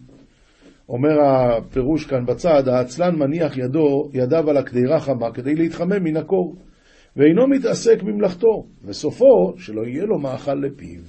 אומר 0.89 1.21
הפירוש 1.21 2.07
כאן 2.07 2.27
בצד, 2.27 2.69
העצלן 2.69 3.17
מניח 3.17 3.57
ידו, 3.57 4.11
ידיו 4.13 4.51
על 4.51 4.57
הקדירה 4.57 5.01
חמה 5.01 5.33
כדי 5.33 5.55
להתחמם 5.55 6.05
מן 6.05 6.17
הקור, 6.17 6.57
ואינו 7.17 7.47
מתעסק 7.47 8.03
במלאכתו, 8.03 8.67
וסופו 8.85 9.55
שלא 9.59 9.87
יהיה 9.87 10.05
לו 10.05 10.19
מאכל 10.19 10.55
לפיו. 10.55 11.01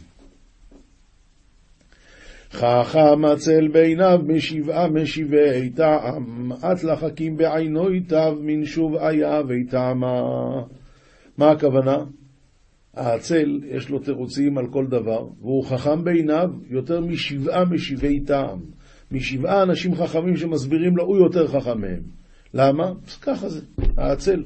חכם 2.52 3.26
עצל 3.26 3.68
בעיניו 3.68 4.20
משבעה 4.28 4.88
משבעי 4.88 5.70
טעם, 5.70 6.52
את 6.52 6.84
לחכים 6.84 7.38
בעינו 7.38 7.94
יטב 7.94 8.34
מן 8.42 8.66
שוב 8.66 8.96
איה 8.96 9.42
וטעמה. 9.48 10.22
מה 11.38 11.52
הכוונה? 11.52 11.98
העצל, 12.94 13.60
יש 13.68 13.90
לו 13.90 14.00
תירוצים 14.00 14.58
על 14.58 14.68
כל 14.72 14.86
דבר, 14.88 15.28
והוא 15.42 15.66
חכם 15.66 16.04
בעיניו 16.04 16.50
יותר 16.70 17.02
משבעה 17.02 17.66
משבעי 17.66 18.20
טעם. 18.20 18.60
משבעה 19.12 19.64
אנשים 19.64 19.96
חכמים 19.96 20.38
שמסבירים 20.38 20.98
לו, 20.98 21.04
הוא 21.04 21.18
יותר 21.18 21.48
חכם 21.48 21.82
מהם. 21.82 22.02
למה? 22.54 22.92
ככה 23.22 23.50
זה, 23.50 23.62
העצל. 23.98 24.44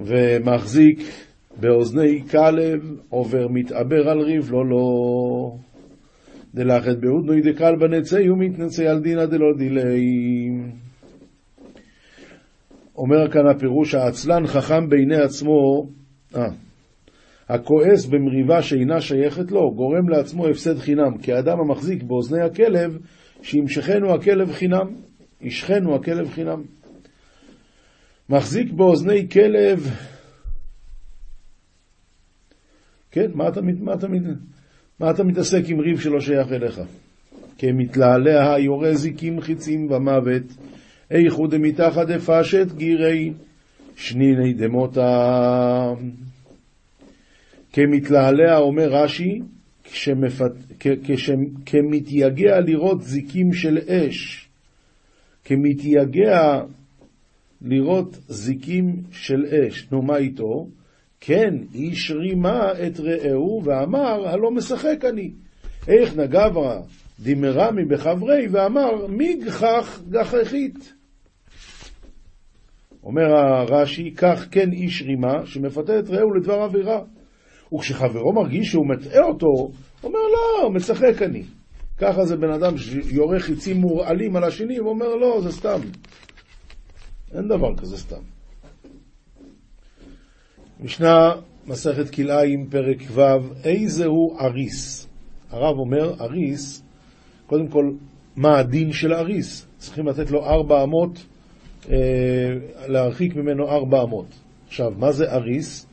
ומחזיק 0.00 0.98
באוזני 1.60 2.22
כלב, 2.30 2.80
עובר 3.08 3.46
מתעבר 3.50 4.08
על 4.08 4.20
ריב, 4.20 4.52
לא 4.52 4.66
לא. 4.66 4.86
דלחת 6.54 6.96
בהודנוי 7.00 7.40
דקל 7.40 7.76
בנצי 7.80 8.30
ומתנצי 8.30 8.86
על 8.86 9.00
דינא 9.00 9.24
דלא 9.24 9.56
דילי. 9.58 10.48
אומר 12.96 13.30
כאן 13.30 13.46
הפירוש, 13.46 13.94
העצלן 13.94 14.46
חכם 14.46 14.88
בעיני 14.88 15.16
עצמו, 15.16 15.86
אה, 16.36 16.42
הכועס 17.48 18.06
במריבה 18.06 18.62
שאינה 18.62 19.00
שייכת 19.00 19.50
לו, 19.50 19.74
גורם 19.74 20.08
לעצמו 20.08 20.46
הפסד 20.46 20.78
חינם, 20.78 21.18
כי 21.22 21.32
האדם 21.32 21.60
המחזיק 21.60 22.02
באוזני 22.02 22.42
הכלב, 22.42 22.98
שימשכנו 23.42 24.14
הכלב 24.14 24.52
חינם, 24.52 24.86
ישכנו 25.40 25.94
הכלב 25.94 26.28
חינם. 26.28 26.62
מחזיק 28.28 28.72
באוזני 28.72 29.28
כלב, 29.28 29.90
כן, 33.10 33.30
מה 33.34 33.48
אתה, 33.48 33.60
מה 33.80 33.94
אתה, 33.94 34.06
מה 35.00 35.10
אתה 35.10 35.24
מתעסק 35.24 35.62
עם 35.66 35.80
ריב 35.80 36.00
שלא 36.00 36.20
שייך 36.20 36.52
אליך? 36.52 36.80
כמתלעלע 37.58 38.54
היורה 38.54 38.94
זיקים 38.94 39.40
חיצים 39.40 39.90
ומוות, 39.90 40.42
איכו 41.10 41.46
דמתחת 41.46 42.06
דפשת 42.06 42.66
גירי, 42.76 43.32
שניני 43.96 44.52
דמותה. 44.52 45.92
כמתלעלע, 47.72 48.58
אומר 48.58 48.88
רש"י, 48.88 49.40
כמתייגע 51.66 52.60
לראות 52.60 53.02
זיקים 53.02 53.52
של 53.52 53.78
אש, 53.78 54.48
כמתייגע 55.44 56.60
לראות 57.62 58.16
זיקים 58.28 59.02
של 59.10 59.44
אש. 59.46 59.88
נו, 59.92 60.02
מה 60.02 60.16
איתו? 60.16 60.66
כן, 61.20 61.54
איש 61.74 62.10
רימה 62.10 62.72
את 62.72 63.00
רעהו 63.00 63.62
ואמר, 63.64 64.28
הלא 64.28 64.50
משחק 64.50 65.04
אני. 65.04 65.30
איך 65.88 66.16
נגברה 66.16 66.80
דימרמי 67.20 67.84
בחברי 67.84 68.46
ואמר, 68.50 69.06
מי 69.06 69.34
גחך 69.34 70.02
גחכית. 70.10 70.94
אומר 73.04 73.36
הרש"י, 73.36 74.10
כך 74.16 74.46
כן 74.50 74.72
איש 74.72 75.02
רימה 75.02 75.46
שמפתה 75.46 75.98
את 75.98 76.10
רעהו 76.10 76.34
לדבר 76.34 76.62
עבירה. 76.62 77.00
וכשחברו 77.74 78.32
מרגיש 78.32 78.68
שהוא 78.68 78.86
מטעה 78.88 79.24
אותו, 79.24 79.70
אומר 80.04 80.18
לא, 80.18 80.70
משחק 80.70 81.22
אני. 81.22 81.42
ככה 81.98 82.24
זה 82.24 82.36
בן 82.36 82.50
אדם 82.50 82.78
שיורה 82.78 83.38
חיצים 83.38 83.76
מורעלים 83.76 84.36
על 84.36 84.44
השני, 84.44 84.80
ואומר 84.80 85.14
לא, 85.14 85.40
זה 85.40 85.52
סתם. 85.52 85.80
אין 87.34 87.48
דבר 87.48 87.76
כזה 87.76 87.98
סתם. 87.98 88.22
משנה 90.80 91.34
מסכת 91.66 92.10
כלאיים, 92.10 92.66
פרק 92.70 92.98
ו', 93.10 93.20
איזהו 93.64 94.38
אריס? 94.40 95.08
הרב 95.50 95.78
אומר, 95.78 96.14
אריס, 96.20 96.82
קודם 97.46 97.68
כל, 97.68 97.90
מה 98.36 98.58
הדין 98.58 98.92
של 98.92 99.12
אריס? 99.12 99.66
צריכים 99.78 100.06
לתת 100.06 100.30
לו 100.30 100.44
ארבע 100.44 100.82
אמות, 100.82 101.26
אה, 101.90 101.96
להרחיק 102.88 103.36
ממנו 103.36 103.68
ארבע 103.68 104.02
אמות. 104.02 104.26
עכשיו, 104.66 104.90
מה 104.96 105.12
זה 105.12 105.32
אריס? 105.32 105.86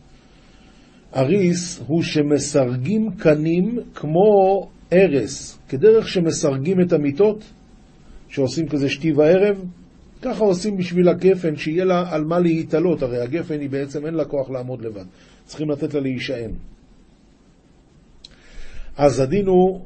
אריס 1.15 1.81
הוא 1.87 2.01
שמסרגים 2.01 3.11
קנים 3.17 3.79
כמו 3.95 4.21
ארס, 4.93 5.59
כדרך 5.69 6.07
שמסרגים 6.07 6.81
את 6.81 6.93
המיטות, 6.93 7.43
שעושים 8.27 8.67
כזה 8.67 8.89
שתי 8.89 9.11
וערב, 9.11 9.65
ככה 10.23 10.43
עושים 10.43 10.77
בשביל 10.77 11.09
הגפן, 11.09 11.55
שיהיה 11.55 11.85
לה 11.85 12.13
על 12.13 12.23
מה 12.23 12.39
להתעלות, 12.39 13.01
הרי 13.01 13.21
הגפן 13.21 13.59
היא 13.59 13.69
בעצם 13.69 14.05
אין 14.05 14.13
לה 14.13 14.25
כוח 14.25 14.49
לעמוד 14.49 14.81
לבד, 14.81 15.05
צריכים 15.45 15.69
לתת 15.69 15.93
לה 15.93 15.99
להישען. 15.99 16.51
אז 18.97 19.19
הדין 19.19 19.45
הוא 19.45 19.81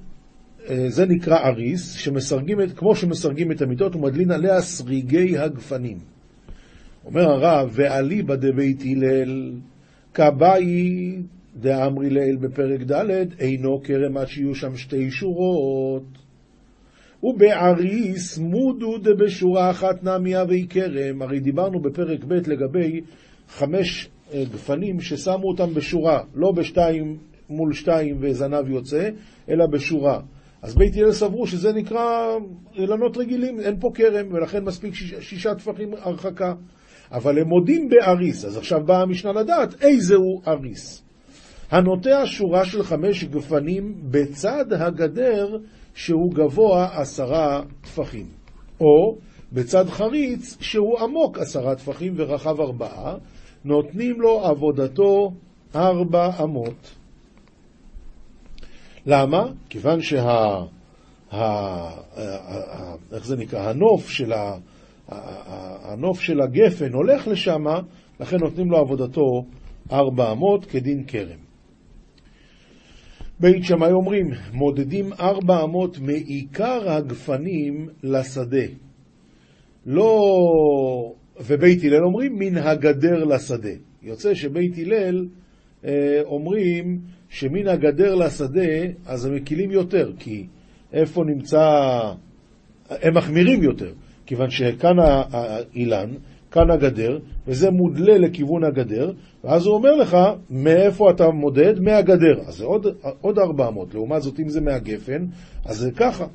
אה, 0.70 0.90
זה 0.90 1.06
נקרא 1.06 1.38
אריס, 1.38 1.94
שמסרגים 1.94 2.62
את, 2.62 2.78
כמו 2.78 2.96
שמסרגים 2.96 3.52
את 3.52 3.62
המיטות, 3.62 3.96
ומדלין 3.96 4.32
עליה 4.32 4.62
סריגי 4.62 5.38
הגפנים. 5.38 5.98
אומר 7.06 7.22
הרב, 7.22 7.70
ואליבא 7.74 8.36
דבית 8.36 8.82
הלל, 8.86 9.54
כבאי 10.14 11.16
דאמרי 11.60 12.10
לעיל 12.10 12.36
בפרק 12.36 12.82
ד', 12.82 13.34
אינו 13.40 13.82
כרם 13.84 14.18
עד 14.18 14.28
שיהיו 14.28 14.56
שם 14.56 14.78
שתי 14.78 15.12
שורות. 15.12 16.27
ובעריס 17.24 18.38
מודו 18.38 18.98
דבשורה 18.98 19.70
אחת 19.70 20.04
נמיה 20.04 20.44
ואי 20.50 20.68
כרם. 20.70 21.22
הרי 21.22 21.40
דיברנו 21.40 21.82
בפרק 21.82 22.24
ב' 22.24 22.34
לגבי 22.34 23.02
חמש 23.48 24.10
אה, 24.34 24.44
גפנים 24.54 25.02
ששמו 25.02 25.48
אותם 25.48 25.74
בשורה, 25.74 26.24
לא 26.36 26.52
בשתיים 26.52 27.18
מול 27.50 27.74
שתיים 27.74 28.18
וזנב 28.22 28.70
יוצא, 28.70 29.10
אלא 29.50 29.66
בשורה. 29.72 30.20
אז 30.62 30.76
בית 30.76 30.98
הלל 30.98 31.12
סברו 31.12 31.48
שזה 31.48 31.74
נקרא 31.74 32.38
אילנות 32.76 33.18
רגילים, 33.18 33.60
אין 33.60 33.80
פה 33.80 33.88
כרם, 33.94 34.34
ולכן 34.34 34.64
מספיק 34.64 34.94
שיש, 34.94 35.30
שישה 35.30 35.56
טפחים 35.56 35.94
הרחקה. 35.94 36.54
אבל 37.12 37.40
הם 37.40 37.48
מודים 37.48 37.90
באריס, 37.90 38.46
אז 38.46 38.58
עכשיו 38.58 38.80
באה 38.86 39.02
המשנה 39.02 39.32
לדעת 39.32 39.84
איזה 39.84 40.16
הוא 40.16 40.42
אריס. 40.48 41.04
הנוטע 41.72 42.26
שורה 42.26 42.66
של 42.66 42.84
חמש 42.84 43.24
גפנים 43.24 43.96
בצד 44.12 44.66
הגדר 44.74 45.58
שהוא 45.98 46.34
גבוה 46.34 47.02
עשרה 47.02 47.62
טפחים, 47.82 48.26
או 48.82 49.16
בצד 49.54 49.90
חריץ 49.90 50.58
שהוא 50.62 51.00
עמוק 51.00 51.38
עשרה 51.38 51.76
טפחים 51.76 52.14
ורחב 52.16 52.62
ארבעה, 52.62 53.16
נותנים 53.66 54.22
לו 54.22 54.46
עבודתו 54.46 55.32
ארבע 55.76 56.44
אמות. 56.44 56.96
למה? 59.06 59.44
כיוון 59.70 60.02
שה... 60.02 60.56
ה... 61.32 61.40
איך 63.14 63.26
זה 63.26 63.36
נקרא? 63.36 63.70
הנוף 63.70 64.10
של, 64.10 64.34
ה... 64.34 64.58
הנוף 65.84 66.22
של 66.22 66.42
הגפן 66.42 66.94
הולך 66.94 67.28
לשם, 67.28 67.64
לכן 68.20 68.38
נותנים 68.38 68.72
לו 68.72 68.78
עבודתו 68.78 69.46
ארבע 69.92 70.32
אמות 70.32 70.66
כדין 70.66 71.04
כרם. 71.08 71.47
בית 73.40 73.64
שמאי 73.64 73.92
אומרים, 73.92 74.30
מודדים 74.54 75.14
ארבע 75.14 75.64
אמות 75.64 76.00
מעיקר 76.00 76.92
הגפנים 76.92 77.90
לשדה. 78.04 78.66
לא... 79.86 81.14
ובית 81.46 81.84
הלל 81.84 82.04
אומרים, 82.04 82.40
מן 82.40 82.58
הגדר 82.58 83.24
לשדה. 83.24 83.70
יוצא 84.04 84.34
שבית 84.34 84.78
הלל 84.78 85.28
אה, 85.86 86.22
אומרים 86.26 87.00
שמן 87.30 87.68
הגדר 87.68 88.16
לשדה, 88.16 88.72
אז 89.06 89.26
הם 89.26 89.36
מקילים 89.36 89.72
יותר, 89.72 90.12
כי 90.20 90.46
איפה 90.94 91.24
נמצא... 91.24 92.00
הם 92.90 93.18
מחמירים 93.18 93.64
יותר, 93.64 93.94
כיוון 94.26 94.50
שכאן 94.50 94.96
האילן, 95.32 96.10
כאן 96.52 96.72
הגדר, 96.72 97.20
וזה 97.48 97.72
מודלה 97.72 98.18
לכיוון 98.18 98.64
הגדר, 98.64 99.12
ואז 99.44 99.66
הוא 99.66 99.76
אומר 99.76 99.96
לך, 99.96 100.18
מאיפה 100.50 101.12
אתה 101.12 101.30
מודד? 101.30 101.80
מהגדר. 101.80 102.42
אז 102.48 102.58
זה 102.58 102.66
עוד, 102.66 102.88
עוד 103.22 103.40
400. 103.40 103.94
לעומת 103.94 104.22
זאת, 104.22 104.40
אם 104.40 104.50
זה 104.50 104.62
מהגפן, 104.62 105.26
אז 105.66 105.78
זה 105.78 105.92
ככה. 105.92 106.26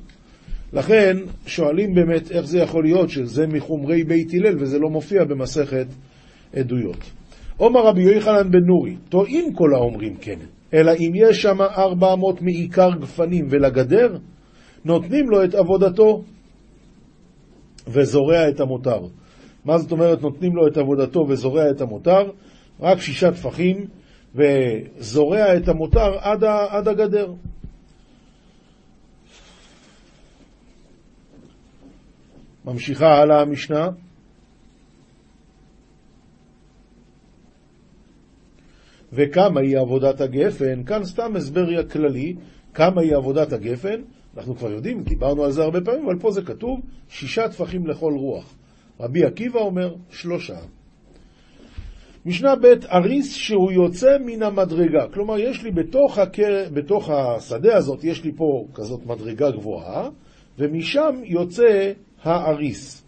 לכן, 0.73 1.17
שואלים 1.45 1.93
באמת 1.93 2.31
איך 2.31 2.45
זה 2.45 2.59
יכול 2.59 2.83
להיות 2.83 3.09
שזה 3.09 3.47
מחומרי 3.47 4.03
בית 4.03 4.33
הלל 4.33 4.55
וזה 4.59 4.79
לא 4.79 4.89
מופיע 4.89 5.23
במסכת 5.23 5.85
עדויות. 6.55 7.11
עומר 7.57 7.85
רבי 7.85 8.01
יוחנן 8.01 8.51
בן 8.51 8.65
נורי, 8.65 8.95
טועים 9.09 9.53
כל 9.53 9.75
האומרים 9.75 10.15
כן, 10.15 10.39
אלא 10.73 10.91
אם 10.99 11.11
יש 11.15 11.41
שם 11.41 11.61
400 11.61 12.41
מעיקר 12.41 12.89
גפנים 12.99 13.47
ולגדר, 13.49 14.17
נותנים 14.85 15.29
לו 15.29 15.43
את 15.43 15.55
עבודתו 15.55 16.23
וזורע 17.87 18.49
את 18.49 18.59
המותר. 18.59 18.99
מה 19.65 19.77
זאת 19.77 19.91
אומרת 19.91 20.21
נותנים 20.21 20.55
לו 20.55 20.67
את 20.67 20.77
עבודתו 20.77 21.25
וזורע 21.29 21.69
את 21.71 21.81
המותר? 21.81 22.31
רק 22.79 22.99
שישה 23.01 23.31
טפחים, 23.31 23.87
וזורע 24.35 25.57
את 25.57 25.67
המותר 25.67 26.19
עד, 26.19 26.43
עד 26.69 26.87
הגדר. 26.87 27.33
ממשיכה 32.65 33.07
הלאה 33.07 33.41
המשנה. 33.41 33.89
וכמה 39.13 39.61
היא 39.61 39.77
עבודת 39.77 40.21
הגפן, 40.21 40.83
כאן 40.83 41.03
סתם 41.03 41.35
הסבר 41.35 41.89
כללי, 41.89 42.35
כמה 42.73 43.01
היא 43.01 43.15
עבודת 43.15 43.53
הגפן, 43.53 44.01
אנחנו 44.37 44.55
כבר 44.55 44.71
יודעים, 44.71 45.03
דיברנו 45.03 45.43
על 45.43 45.51
זה 45.51 45.63
הרבה 45.63 45.81
פעמים, 45.81 46.05
אבל 46.05 46.19
פה 46.19 46.31
זה 46.31 46.41
כתוב, 46.41 46.79
שישה 47.09 47.49
טפחים 47.49 47.87
לכל 47.87 48.13
רוח. 48.13 48.55
רבי 48.99 49.25
עקיבא 49.25 49.59
אומר, 49.59 49.95
שלושה. 50.09 50.57
משנה 52.25 52.55
ב' 52.55 52.65
אריס 52.91 53.35
שהוא 53.35 53.71
יוצא 53.71 54.17
מן 54.25 54.43
המדרגה. 54.43 55.07
כלומר, 55.13 55.39
יש 55.39 55.63
לי 55.63 55.71
בתוך, 55.71 56.17
הקר... 56.17 56.69
בתוך 56.73 57.09
השדה 57.09 57.77
הזאת, 57.77 58.03
יש 58.03 58.23
לי 58.23 58.31
פה 58.31 58.65
כזאת 58.73 59.05
מדרגה 59.05 59.51
גבוהה, 59.51 60.09
ומשם 60.59 61.11
יוצא 61.23 61.91
האריס. 62.23 63.03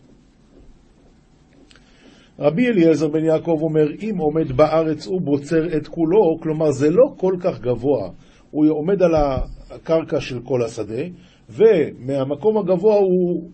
רבי 2.39 2.67
אליעזר 2.67 3.07
בן 3.07 3.23
יעקב 3.25 3.57
אומר, 3.61 3.87
אם 4.01 4.15
עומד 4.17 4.51
בארץ 4.51 5.07
הוא 5.07 5.21
בוצר 5.21 5.77
את 5.77 5.87
כולו, 5.87 6.39
כלומר 6.41 6.71
זה 6.71 6.89
לא 6.89 7.13
כל 7.17 7.35
כך 7.39 7.59
גבוה, 7.59 8.09
הוא 8.51 8.65
עומד 8.69 9.01
על 9.01 9.15
הקרקע 9.15 10.19
של 10.19 10.39
כל 10.43 10.63
השדה, 10.63 11.03
ומהמקום 11.49 12.57
הגבוה 12.57 12.95
הוא, 12.95 13.49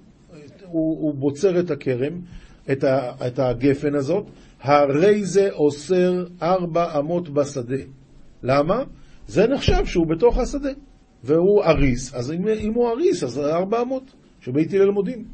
הוא, 0.72 0.98
הוא 1.02 1.14
בוצר 1.16 1.60
את 1.60 1.72
הכרם, 1.72 2.20
את, 2.72 2.84
ה, 2.84 3.12
את 3.28 3.40
הגפן 3.40 3.96
הזאת, 3.96 4.26
הרי 4.62 5.26
זה 5.26 5.50
אוסר 5.52 6.26
ארבע 6.42 7.00
אמות 7.00 7.30
בשדה. 7.30 7.84
למה? 8.44 8.84
זה 9.28 9.48
נחשב 9.48 9.86
שהוא 9.86 10.08
בתוך 10.08 10.38
השדה, 10.38 10.70
והוא 11.24 11.64
אריס, 11.64 12.16
אז 12.16 12.32
אם, 12.32 12.48
אם 12.48 12.74
הוא 12.74 12.90
אריס, 12.90 13.24
אז 13.24 13.40
ארבע 13.40 13.82
אמות, 13.82 14.04
שבית 14.42 14.74
הלל 14.74 14.92
מודים. 14.92 15.26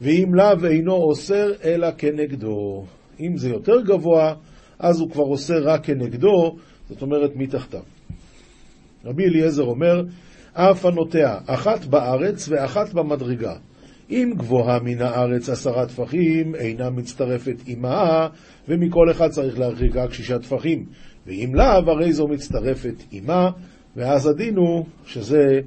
ואם 0.00 0.34
לאו 0.34 0.66
אינו 0.66 0.92
אוסר 0.92 1.52
אלא 1.64 1.88
כנגדו. 1.98 2.84
אם 3.20 3.36
זה 3.36 3.48
יותר 3.48 3.80
גבוה, 3.80 4.34
אז 4.78 5.00
הוא 5.00 5.10
כבר 5.10 5.24
אוסר 5.24 5.68
רק 5.68 5.84
כנגדו, 5.84 6.56
זאת 6.88 7.02
אומרת 7.02 7.30
מתחתיו. 7.36 7.82
רבי 9.04 9.24
אליעזר 9.24 9.62
אומר, 9.62 10.02
אף 10.52 10.84
הנוטע, 10.84 11.38
אחת 11.46 11.84
בארץ 11.84 12.48
ואחת 12.48 12.92
במדרגה. 12.92 13.56
אם 14.10 14.32
גבוהה 14.36 14.78
מן 14.78 15.02
הארץ 15.02 15.48
עשרה 15.48 15.86
טפחים, 15.86 16.54
אינה 16.54 16.90
מצטרפת 16.90 17.56
עמה, 17.66 18.28
ומכל 18.68 19.10
אחד 19.10 19.28
צריך 19.28 19.58
להרחיק 19.58 19.96
רק 19.96 20.12
שישה 20.12 20.38
טפחים. 20.38 20.86
ואם 21.26 21.54
לאו, 21.54 21.90
הרי 21.90 22.12
זו 22.12 22.28
מצטרפת 22.28 22.94
עמה, 23.10 23.50
ואז 23.96 24.26
הדין 24.26 24.56
הוא 24.56 24.86
שזה, 25.06 25.60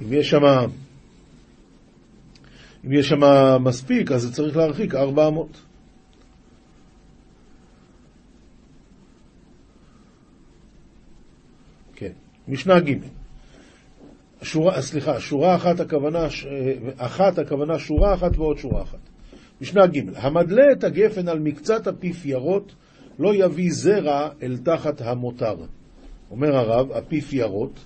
אם 0.00 0.12
יש 0.12 0.30
שם 0.30 0.44
אם 2.84 2.92
יש 2.92 3.08
שם 3.08 3.20
מספיק, 3.60 4.12
אז 4.12 4.32
צריך 4.32 4.56
להרחיק 4.56 4.94
400. 4.94 5.48
כן, 11.94 12.12
משנה 12.48 12.80
ג' 12.80 13.17
שורה, 14.42 14.82
סליחה, 14.82 15.20
שורה 15.20 15.54
אחת 15.54 15.80
הכוונה, 15.80 16.26
אחת 16.96 17.38
הכוונה 17.38 17.78
שורה 17.78 18.14
אחת 18.14 18.36
ועוד 18.36 18.58
שורה 18.58 18.82
אחת. 18.82 18.98
משנה 19.60 19.86
ג' 19.86 19.98
המדלה 20.16 20.62
את 20.72 20.84
הגפן 20.84 21.28
על 21.28 21.38
מקצת 21.38 21.88
אפיפיירות 21.88 22.74
לא 23.18 23.34
יביא 23.34 23.70
זרע 23.70 24.28
אל 24.42 24.56
תחת 24.56 25.00
המותר. 25.00 25.54
אומר 26.30 26.56
הרב, 26.56 26.90
אפיפיירות, 26.92 27.84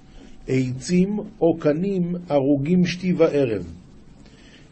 עצים 0.49 1.19
או 1.41 1.57
קנים 1.59 2.15
הרוגים 2.29 2.85
שתי 2.85 3.13
וערב. 3.13 3.75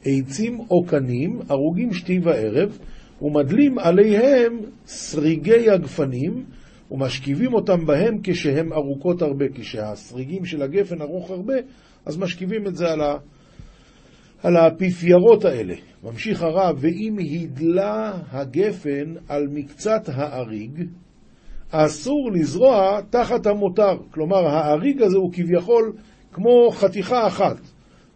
עצים 0.04 0.60
או 0.70 0.84
קנים, 0.86 1.38
הרוגים 1.48 1.92
שתי 1.92 2.18
וערב, 2.22 2.78
ומדלים 3.22 3.78
עליהם 3.78 4.58
שריגי 4.86 5.70
הגפנים, 5.70 6.44
ומשכיבים 6.90 7.54
אותם 7.54 7.86
בהם 7.86 8.18
כשהם 8.22 8.72
ארוכות 8.72 9.22
הרבה. 9.22 9.44
כשהשריגים 9.54 10.44
של 10.44 10.62
הגפן 10.62 11.02
ארוך 11.02 11.30
הרבה, 11.30 11.54
אז 12.06 12.18
משכיבים 12.18 12.66
את 12.66 12.76
זה 12.76 12.92
על, 12.92 13.00
ה... 13.00 13.16
על 14.42 14.56
האפיפיירות 14.56 15.44
האלה. 15.44 15.74
ממשיך 16.04 16.42
הרב, 16.42 16.76
ואם 16.80 17.16
הדלה 17.18 18.12
הגפן 18.30 19.14
על 19.28 19.46
מקצת 19.50 20.02
האריג, 20.06 20.84
אסור 21.70 22.30
לזרוע 22.32 23.00
תחת 23.10 23.46
המותר. 23.46 23.96
כלומר, 24.10 24.46
האריג 24.46 25.02
הזה 25.02 25.16
הוא 25.16 25.32
כביכול 25.32 25.92
כמו 26.32 26.70
חתיכה 26.70 27.26
אחת. 27.26 27.56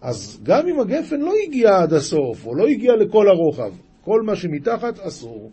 אז 0.03 0.41
גם 0.43 0.69
אם 0.69 0.81
הגפן 0.81 1.21
לא 1.21 1.33
הגיע 1.47 1.79
עד 1.83 1.93
הסוף, 1.93 2.47
או 2.47 2.55
לא 2.55 2.67
הגיע 2.67 2.93
לכל 2.97 3.29
הרוחב, 3.29 3.73
כל 4.01 4.23
מה 4.23 4.37
שמתחת 4.37 4.99
אסור. 4.99 5.51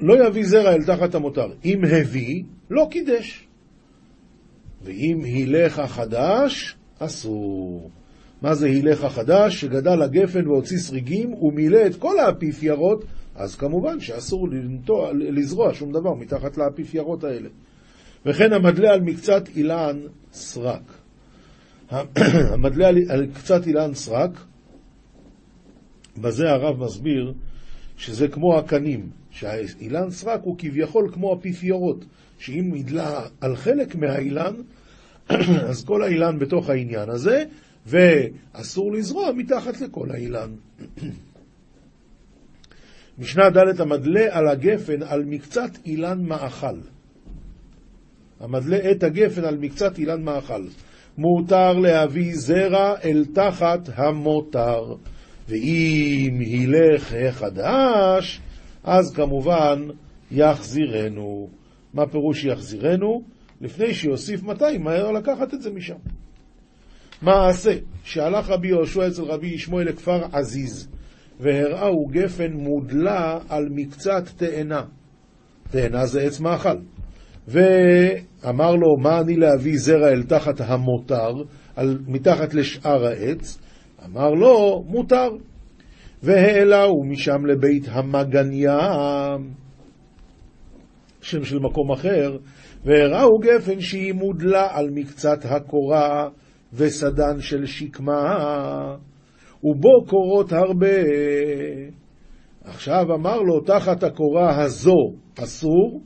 לא 0.00 0.26
יביא 0.26 0.46
זרע 0.46 0.74
אל 0.74 0.84
תחת 0.84 1.14
המותר. 1.14 1.46
אם 1.64 1.84
הביא, 1.84 2.42
לא 2.70 2.88
קידש. 2.90 3.46
ואם 4.82 5.24
הילך 5.24 5.78
החדש, 5.78 6.76
אסור. 6.98 7.90
מה 8.42 8.54
זה 8.54 8.66
הילך 8.66 9.04
החדש? 9.04 9.60
שגדל 9.60 10.02
הגפן 10.02 10.48
והוציא 10.48 10.78
שריגים 10.78 11.34
ומילא 11.34 11.86
את 11.86 11.96
כל 11.96 12.18
האפיפיירות, 12.18 13.04
אז 13.34 13.56
כמובן 13.56 14.00
שאסור 14.00 14.48
לנטוע, 14.48 15.12
לזרוע 15.12 15.74
שום 15.74 15.92
דבר 15.92 16.14
מתחת 16.14 16.56
לאפיפיירות 16.56 17.24
האלה. 17.24 17.48
וכן 18.26 18.52
המדלה 18.52 18.92
על 18.92 19.00
מקצת 19.00 19.48
אילן 19.56 20.00
סרק. 20.32 20.92
המדלה 22.52 22.88
על 23.08 23.26
קצת 23.34 23.66
אילן 23.66 23.94
סרק, 23.94 24.30
בזה 26.18 26.50
הרב 26.50 26.84
מסביר 26.84 27.34
שזה 27.96 28.28
כמו 28.28 28.58
הקנים, 28.58 29.10
שהאילן 29.30 30.10
סרק 30.10 30.40
הוא 30.42 30.56
כביכול 30.58 31.10
כמו 31.12 31.34
אפיפיורות, 31.34 32.04
שאם 32.38 32.74
ידלה 32.74 33.26
על 33.40 33.56
חלק 33.56 33.94
מהאילן, 33.94 34.54
אז 35.70 35.84
כל 35.84 36.02
האילן 36.02 36.38
בתוך 36.38 36.70
העניין 36.70 37.10
הזה, 37.10 37.44
ואסור 37.86 38.92
לזרוע 38.92 39.32
מתחת 39.32 39.80
לכל 39.80 40.10
האילן. 40.10 40.50
משנה 43.18 43.50
ד' 43.50 43.80
המדלה 43.80 44.26
על 44.30 44.48
הגפן 44.48 45.02
על 45.02 45.24
מקצת 45.24 45.70
אילן 45.86 46.22
מאכל. 46.22 46.78
המדלה 48.40 48.90
את 48.90 49.02
הגפן 49.02 49.44
על 49.44 49.56
מקצת 49.56 49.98
אילן 49.98 50.22
מאכל. 50.22 50.62
מותר 51.18 51.72
להביא 51.72 52.32
זרע 52.34 52.94
אל 53.04 53.24
תחת 53.34 53.80
המותר, 53.94 54.94
ואם 55.48 56.38
הילך 56.40 57.14
החדש, 57.28 58.40
אז 58.84 59.14
כמובן 59.14 59.82
יחזירנו. 60.30 61.48
מה 61.94 62.06
פירוש 62.06 62.44
יחזירנו? 62.44 63.22
לפני 63.60 63.94
שיוסיף 63.94 64.42
מתי, 64.42 64.78
מהר 64.78 65.10
לקחת 65.12 65.54
את 65.54 65.62
זה 65.62 65.70
משם. 65.70 65.96
מעשה, 67.22 67.72
שהלך 68.04 68.50
רבי 68.50 68.68
יהושע 68.68 69.08
אצל 69.08 69.22
רבי 69.22 69.46
ישמעאל 69.46 69.88
לכפר 69.88 70.24
עזיז, 70.32 70.88
והראהו 71.40 72.06
גפן 72.10 72.52
מודלה 72.52 73.38
על 73.48 73.68
מקצת 73.70 74.22
תאנה. 74.36 74.82
תאנה 75.70 76.06
זה 76.06 76.20
עץ 76.20 76.40
מאכל. 76.40 76.78
ואמר 77.48 78.74
לו, 78.74 78.96
מה 79.02 79.20
אני 79.20 79.36
להביא 79.36 79.78
זרע 79.78 80.08
אל 80.08 80.22
תחת 80.22 80.60
המותר, 80.60 81.32
על, 81.76 81.98
מתחת 82.06 82.54
לשאר 82.54 83.06
העץ? 83.06 83.58
אמר 84.06 84.30
לו, 84.30 84.84
מותר. 84.86 85.30
והעלהו 86.22 87.04
משם 87.04 87.46
לבית 87.46 87.84
המגניה, 87.88 88.78
שם 91.20 91.44
של 91.44 91.58
מקום 91.58 91.92
אחר, 91.92 92.36
והראהו 92.84 93.38
גפן 93.38 93.80
שהיא 93.80 94.12
מודלה 94.12 94.68
על 94.70 94.90
מקצת 94.90 95.38
הקורה 95.44 96.28
וסדן 96.72 97.40
של 97.40 97.66
שקמה, 97.66 98.96
ובו 99.64 100.04
קורות 100.06 100.52
הרבה. 100.52 100.96
עכשיו 102.64 103.14
אמר 103.14 103.40
לו, 103.40 103.60
תחת 103.60 104.02
הקורה 104.02 104.62
הזו 104.64 105.12
אסור, 105.38 106.00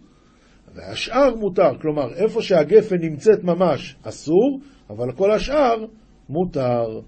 והשאר 0.74 1.34
מותר. 1.34 1.70
כלומר, 1.80 2.14
איפה 2.14 2.42
שהגפן 2.42 2.96
נמצאת 3.00 3.44
ממש 3.44 3.96
אסור, 4.02 4.60
אבל 4.90 5.12
כל 5.12 5.32
השאר 5.32 5.84
מותר. 6.28 7.00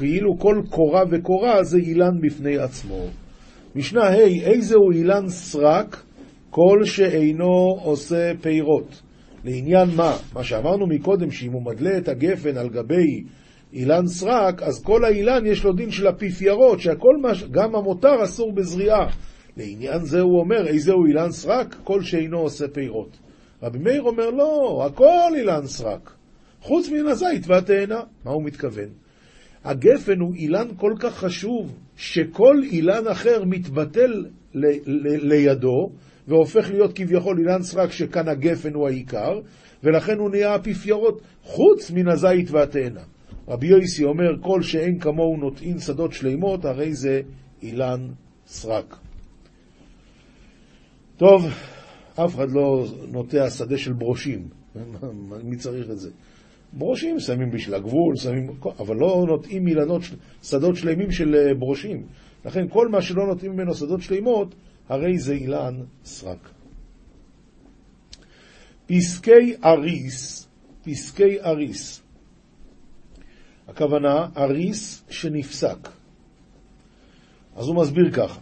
כאילו 0.00 0.38
כל 0.38 0.62
קורה 0.70 1.02
וקורה 1.10 1.64
זה 1.64 1.78
אילן 1.78 2.20
בפני 2.22 2.58
עצמו. 2.58 3.04
משנה 3.74 4.08
ה' 4.08 4.14
hey, 4.14 4.42
איזהו 4.42 4.90
אילן 4.92 5.28
סרק 5.28 6.02
כל 6.50 6.78
שאינו 6.84 7.78
עושה 7.82 8.32
פירות. 8.40 9.02
לעניין 9.44 9.88
מה? 9.96 10.16
מה 10.34 10.44
שאמרנו 10.44 10.86
מקודם, 10.86 11.30
שאם 11.30 11.52
הוא 11.52 11.62
מדלה 11.64 11.98
את 11.98 12.08
הגפן 12.08 12.56
על 12.56 12.68
גבי 12.68 13.22
אילן 13.72 14.06
סרק, 14.06 14.62
אז 14.62 14.82
כל 14.82 15.04
האילן 15.04 15.46
יש 15.46 15.64
לו 15.64 15.72
דין 15.72 15.90
של 15.90 16.08
אפיפיירות, 16.08 16.80
שהכל, 16.80 17.16
מש... 17.22 17.44
גם 17.50 17.76
המותר 17.76 18.24
אסור 18.24 18.52
בזריעה. 18.54 19.06
לעניין 19.56 20.04
זה 20.04 20.20
הוא 20.20 20.40
אומר, 20.40 20.66
איזהו 20.66 21.06
אילן 21.06 21.30
סרק? 21.30 21.76
כל 21.84 22.02
שאינו 22.02 22.38
עושה 22.38 22.68
פירות. 22.68 23.18
רבי 23.62 23.78
מאיר 23.78 24.02
אומר, 24.02 24.30
לא, 24.30 24.82
הכל 24.86 25.34
אילן 25.36 25.66
סרק, 25.66 26.10
חוץ 26.60 26.88
מן 26.88 27.06
הזית 27.06 27.46
והתאנה. 27.46 28.00
מה 28.24 28.30
הוא 28.30 28.44
מתכוון? 28.44 28.88
הגפן 29.64 30.20
הוא 30.20 30.34
אילן 30.34 30.68
כל 30.76 30.92
כך 30.98 31.14
חשוב, 31.14 31.74
שכל 31.96 32.62
אילן 32.62 33.06
אחר 33.12 33.44
מתבטל 33.44 34.24
ל- 34.54 34.66
ל- 34.86 35.28
לידו, 35.32 35.90
והופך 36.28 36.70
להיות 36.70 36.92
כביכול 36.94 37.38
אילן 37.38 37.62
סרק 37.62 37.92
שכאן 37.92 38.28
הגפן 38.28 38.74
הוא 38.74 38.88
העיקר, 38.88 39.40
ולכן 39.84 40.18
הוא 40.18 40.30
נהיה 40.30 40.56
אפיפיירות 40.56 41.20
חוץ 41.42 41.90
מן 41.90 42.08
הזית 42.08 42.50
והתאנה. 42.50 43.00
רבי 43.48 43.66
יויסי 43.66 44.04
אומר, 44.04 44.30
כל 44.40 44.62
שאין 44.62 44.98
כמוהו 44.98 45.36
נוטעין 45.36 45.78
שדות 45.78 46.12
שלימות, 46.12 46.64
הרי 46.64 46.94
זה 46.94 47.20
אילן 47.62 48.08
סרק. 48.46 48.96
טוב, 51.16 51.46
אף 52.14 52.34
אחד 52.34 52.50
לא 52.50 52.84
נוטע 53.12 53.50
שדה 53.50 53.78
של 53.78 53.92
ברושים, 53.92 54.48
מי 55.48 55.56
צריך 55.56 55.90
את 55.90 55.98
זה? 55.98 56.10
ברושים 56.72 57.20
שמים 57.20 57.50
בשביל 57.50 57.74
הגבול, 57.74 58.16
שמים, 58.16 58.50
אבל 58.78 58.96
לא 58.96 59.24
נוטעים 59.28 59.66
אילנות, 59.66 60.02
שדות 60.42 60.76
שלמים 60.76 61.10
של 61.10 61.34
אה, 61.34 61.54
ברושים. 61.54 62.06
לכן 62.44 62.68
כל 62.68 62.88
מה 62.88 63.02
שלא 63.02 63.26
נוטעים 63.26 63.52
ממנו 63.52 63.74
שדות 63.74 64.02
שלימות, 64.02 64.54
הרי 64.88 65.18
זה 65.18 65.32
אילן 65.32 65.74
סרק. 66.04 66.50
פסקי 68.86 69.54
אריס, 69.64 70.48
פסקי 70.82 71.40
אריס. 71.40 72.02
הכוונה, 73.68 74.26
אריס 74.36 75.04
שנפסק. 75.10 75.88
אז 77.56 77.66
הוא 77.66 77.76
מסביר 77.76 78.10
ככה, 78.12 78.40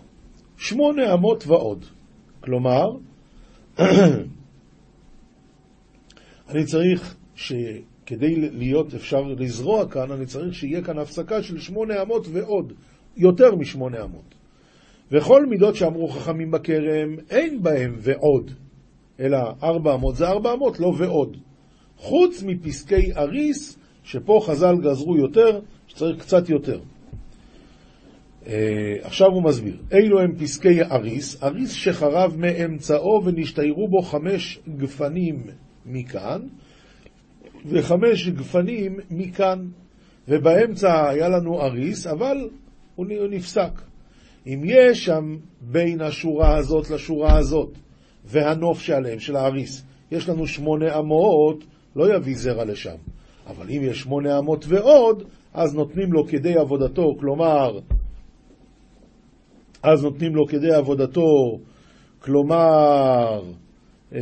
שמונה 0.57 1.15
אמות 1.15 1.47
ועוד. 1.47 1.85
כלומר, 2.41 2.85
אני 6.49 6.65
צריך 6.65 7.17
שכדי 8.09 8.37
להיות 8.37 8.95
אפשר 8.95 9.23
לזרוע 9.23 9.89
כאן, 9.89 10.13
אני 10.13 10.27
צריך 10.27 10.55
שיהיה 10.55 10.83
כאן 10.83 10.99
הפסקה 10.99 11.43
של 11.43 11.59
שמונה 11.59 12.03
אמות 12.03 12.27
ועוד, 12.33 12.73
יותר 13.17 13.55
משמונה 13.55 14.05
אמות. 14.05 14.35
וכל 15.13 15.47
מידות 15.47 15.75
שאמרו 15.75 16.09
חכמים 16.09 16.51
בכרם, 16.51 17.17
אין 17.31 17.63
בהם 17.63 17.97
ועוד, 17.99 18.51
אלא 19.21 19.39
ארבע 19.63 19.95
אמות 19.95 20.17
זה 20.17 20.29
ארבע 20.29 20.53
אמות, 20.53 20.81
לא 20.81 20.93
ועוד. 20.99 21.37
חוץ 21.97 22.43
מפסקי 22.43 23.15
אריס, 23.17 23.79
שפה 24.05 24.41
חז"ל 24.47 24.77
גזרו 24.77 25.17
יותר, 25.17 25.61
שצריך 25.87 26.21
קצת 26.21 26.49
יותר. 26.49 26.81
Uh, 28.45 28.49
עכשיו 29.01 29.27
הוא 29.27 29.43
מסביר, 29.43 29.77
אילו 29.93 30.21
הם 30.21 30.37
פסקי 30.39 30.83
אריס, 30.83 31.43
אריס 31.43 31.73
שחרב 31.73 32.37
מאמצעו 32.39 33.25
ונשתיירו 33.25 33.89
בו 33.89 34.03
חמש 34.03 34.61
גפנים 34.77 35.43
מכאן, 35.87 36.41
וחמש 37.67 38.29
גפנים 38.29 38.97
מכאן, 39.11 39.69
ובאמצע 40.29 41.09
היה 41.09 41.29
לנו 41.29 41.63
אריס, 41.63 42.07
אבל 42.07 42.49
הוא 42.95 43.07
נפסק. 43.31 43.73
אם 44.47 44.63
יש 44.65 45.05
שם 45.05 45.37
בין 45.61 46.01
השורה 46.01 46.57
הזאת 46.57 46.91
לשורה 46.91 47.39
הזאת, 47.39 47.71
והנוף 48.25 48.81
שעליהם, 48.81 49.19
של 49.19 49.37
האריס, 49.37 49.85
יש 50.11 50.29
לנו 50.29 50.47
שמונה 50.47 50.99
אמות, 50.99 51.65
לא 51.97 52.15
יביא 52.17 52.37
זרע 52.37 52.65
לשם. 52.65 52.97
אבל 53.47 53.71
אם 53.71 53.81
יש 53.83 54.01
שמונה 54.01 54.39
אמות 54.39 54.65
ועוד, 54.69 55.23
אז 55.55 55.75
נותנים 55.75 56.13
לו 56.13 56.27
כדי 56.27 56.55
עבודתו, 56.55 57.17
כלומר, 57.21 57.79
אז 59.83 60.05
נותנים 60.05 60.35
לו 60.35 60.47
כדי 60.47 60.73
עבודתו, 60.73 61.59
כלומר, 62.19 63.43
אה, 64.13 64.21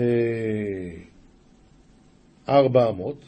ארבע 2.49 2.89
אמות, 2.89 3.25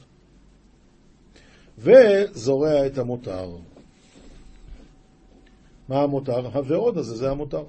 וזורע 1.78 2.86
את 2.86 2.98
המותר. 2.98 3.56
מה 5.88 6.02
המותר? 6.02 6.46
הוועוד 6.46 6.98
הזה, 6.98 7.16
זה 7.16 7.30
המותר. 7.30 7.64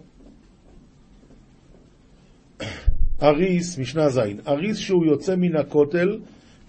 אריס, 3.21 3.77
משנה 3.77 4.09
ז', 4.09 4.19
אריס 4.47 4.77
שהוא 4.77 5.05
יוצא 5.05 5.35
מן 5.35 5.55
הכותל, 5.55 6.19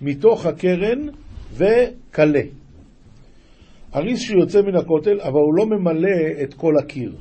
מתוך 0.03 0.47
הקרן 0.47 1.09
וכלה. 1.53 2.43
אריס 3.95 4.21
שהוא 4.21 4.41
יוצא 4.41 4.63
מן 4.63 4.77
הכותל, 4.77 5.21
אבל 5.21 5.41
הוא 5.41 5.55
לא 5.55 5.67
ממלא 5.67 6.43
את 6.43 6.55
כל 6.55 6.79
הקיר. 6.79 7.17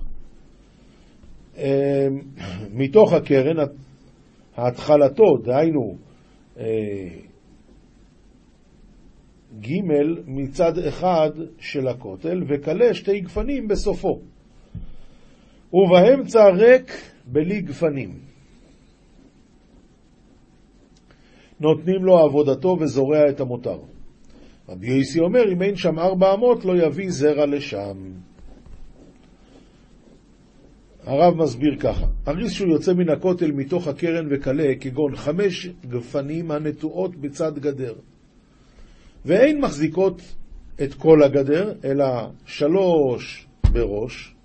אמ, 1.58 1.63
מתוך 2.74 3.13
הקרן, 3.13 3.56
התחלתו, 4.58 5.38
דהיינו, 5.43 5.98
אה, 6.60 6.65
ג' 9.62 9.82
מצד 10.28 10.78
אחד 10.78 11.30
של 11.60 11.88
הכותל, 11.88 12.43
וכלה 12.48 12.93
שתי 12.93 13.19
גפנים 13.19 13.67
בסופו. 13.67 14.19
ובאמצע 15.74 16.50
ריק 16.50 16.91
בלי 17.26 17.62
גפנים. 17.62 18.19
נותנים 21.60 22.06
לו 22.06 22.17
עבודתו 22.17 22.78
וזורע 22.80 23.30
את 23.30 23.39
המותר. 23.39 23.80
רבי 24.69 24.88
יוסי 24.88 25.19
אומר, 25.19 25.54
אם 25.54 25.62
אין 25.62 25.76
שם 25.76 26.00
ארבע 26.00 26.34
אמות, 26.34 26.65
לא 26.65 26.86
יביא 26.86 27.10
זרע 27.10 27.45
לשם. 27.45 28.12
הרב 31.04 31.38
מסביר 31.38 31.76
ככה, 31.80 32.06
אריס 32.28 32.52
שהוא 32.52 32.72
יוצא 32.72 32.93
מן 32.93 33.10
הכותל 33.10 33.52
מתוך 33.52 33.88
הקרן 33.88 34.28
וקלה, 34.32 34.74
כגון 34.80 35.15
חמש 35.15 35.69
גפנים 35.89 36.52
הנטועות 36.52 37.15
בצד 37.15 37.60
גדר, 37.60 37.93
ואין 39.26 39.62
מחזיקות 39.62 40.22
את 40.84 40.94
כל 40.94 41.24
הגדר, 41.24 41.74
אלא 41.84 42.06
שלוש 42.46 43.48
בראש, 43.72 44.36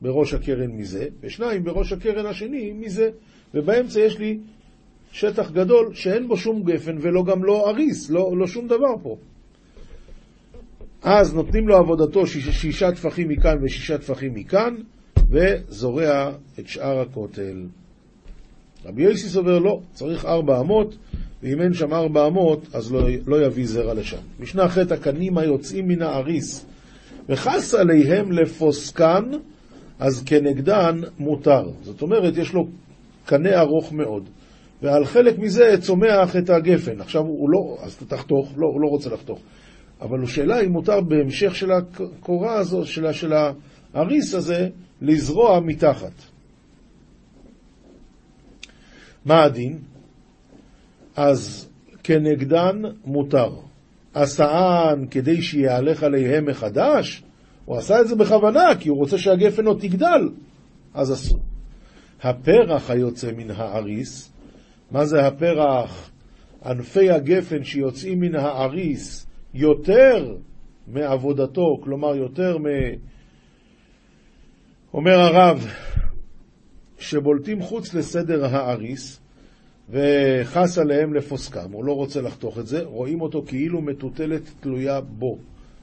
בראש 0.00 0.34
הקרן 0.34 0.70
מזה, 0.70 1.06
ושניים 1.20 1.64
בראש 1.64 1.92
הקרן 1.92 2.26
השני 2.26 2.72
מזה, 2.72 3.10
ובאמצע 3.54 4.00
יש 4.00 4.18
לי 4.18 4.38
שטח 5.12 5.50
גדול 5.50 5.94
שאין 5.94 6.28
בו 6.28 6.36
שום 6.36 6.62
גפן 6.62 6.96
ולא 7.00 7.24
גם 7.24 7.44
לא 7.44 7.70
אריס, 7.70 8.10
לא, 8.10 8.36
לא 8.36 8.46
שום 8.46 8.66
דבר 8.68 8.94
פה. 9.02 9.16
אז 11.02 11.34
נותנים 11.34 11.68
לו 11.68 11.76
עבודתו 11.76 12.26
שיש, 12.26 12.48
שישה 12.48 12.92
טפחים 12.92 13.28
מכאן 13.28 13.58
ושישה 13.62 13.98
טפחים 13.98 14.34
מכאן, 14.34 14.74
וזורע 15.30 16.32
את 16.58 16.68
שאר 16.68 17.00
הכותל. 17.00 17.66
רבי 18.84 19.02
יוסי 19.02 19.28
סובר 19.28 19.58
לא, 19.58 19.80
צריך 19.92 20.24
ארבע 20.24 20.60
אמות, 20.60 20.96
ואם 21.42 21.62
אין 21.62 21.74
שם 21.74 21.94
ארבע 21.94 22.26
אמות, 22.26 22.66
אז 22.72 22.92
לא, 22.92 23.08
לא 23.26 23.46
יביא 23.46 23.66
זרע 23.66 23.94
לשם. 23.94 24.20
משנה 24.40 24.68
ח' 24.68 24.78
הקנים 24.78 25.38
היוצאים 25.38 25.88
מן 25.88 26.02
האריס, 26.02 26.66
וחס 27.28 27.74
עליהם 27.74 28.32
לפוסקן, 28.32 29.30
אז 29.98 30.22
כנגדן 30.26 31.00
מותר. 31.18 31.62
זאת 31.82 32.02
אומרת, 32.02 32.36
יש 32.36 32.52
לו 32.52 32.68
קנה 33.26 33.60
ארוך 33.60 33.92
מאוד, 33.92 34.28
ועל 34.82 35.04
חלק 35.04 35.38
מזה 35.38 35.74
צומח 35.80 36.36
את 36.36 36.50
הגפן. 36.50 37.00
עכשיו 37.00 37.22
הוא 37.22 37.50
לא, 37.50 37.76
אז 37.82 37.96
תחתוך, 37.96 38.52
לא, 38.56 38.66
הוא 38.66 38.80
לא 38.80 38.88
רוצה 38.88 39.10
לחתוך. 39.10 39.40
אבל 40.00 40.22
השאלה 40.22 40.60
אם 40.60 40.72
מותר 40.72 41.00
בהמשך 41.00 41.54
של 41.54 41.70
הקורה 41.72 42.54
הזו, 42.54 42.86
של, 42.86 43.12
של 43.12 43.32
האריס 43.94 44.34
הזה, 44.34 44.68
לזרוע 45.02 45.60
מתחת. 45.60 46.12
מה 49.24 49.42
הדין? 49.44 49.78
אז 51.16 51.68
כנגדן 52.02 52.82
מותר. 53.04 53.50
עשאן 54.14 55.04
כדי 55.10 55.42
שיהלך 55.42 56.02
עליהם 56.02 56.46
מחדש? 56.46 57.22
הוא 57.64 57.76
עשה 57.76 58.00
את 58.00 58.08
זה 58.08 58.16
בכוונה, 58.16 58.68
כי 58.80 58.88
הוא 58.88 58.98
רוצה 58.98 59.18
שהגפן 59.18 59.66
עוד 59.66 59.80
תגדל, 59.80 60.28
אז 60.94 61.12
אסור. 61.12 61.40
הפרח 62.22 62.90
היוצא 62.90 63.32
מן 63.36 63.50
האריס, 63.50 64.32
מה 64.90 65.04
זה 65.04 65.26
הפרח? 65.26 66.10
ענפי 66.64 67.10
הגפן 67.10 67.64
שיוצאים 67.64 68.20
מן 68.20 68.34
האריס 68.34 69.26
יותר 69.54 70.36
מעבודתו, 70.86 71.80
כלומר 71.84 72.16
יותר 72.16 72.58
מ... 72.58 72.64
אומר 74.94 75.20
הרב, 75.20 75.66
שבולטים 76.98 77.62
חוץ 77.62 77.94
לסדר 77.94 78.44
האריס, 78.44 79.19
וחס 79.90 80.78
עליהם 80.78 81.14
לפוסקם, 81.14 81.72
הוא 81.72 81.84
לא 81.84 81.92
רוצה 81.92 82.20
לחתוך 82.20 82.58
את 82.58 82.66
זה, 82.66 82.82
רואים 82.84 83.20
אותו 83.20 83.42
כאילו 83.46 83.80
מטוטלת 83.82 84.42
תלויה 84.60 85.00
בו. 85.00 85.38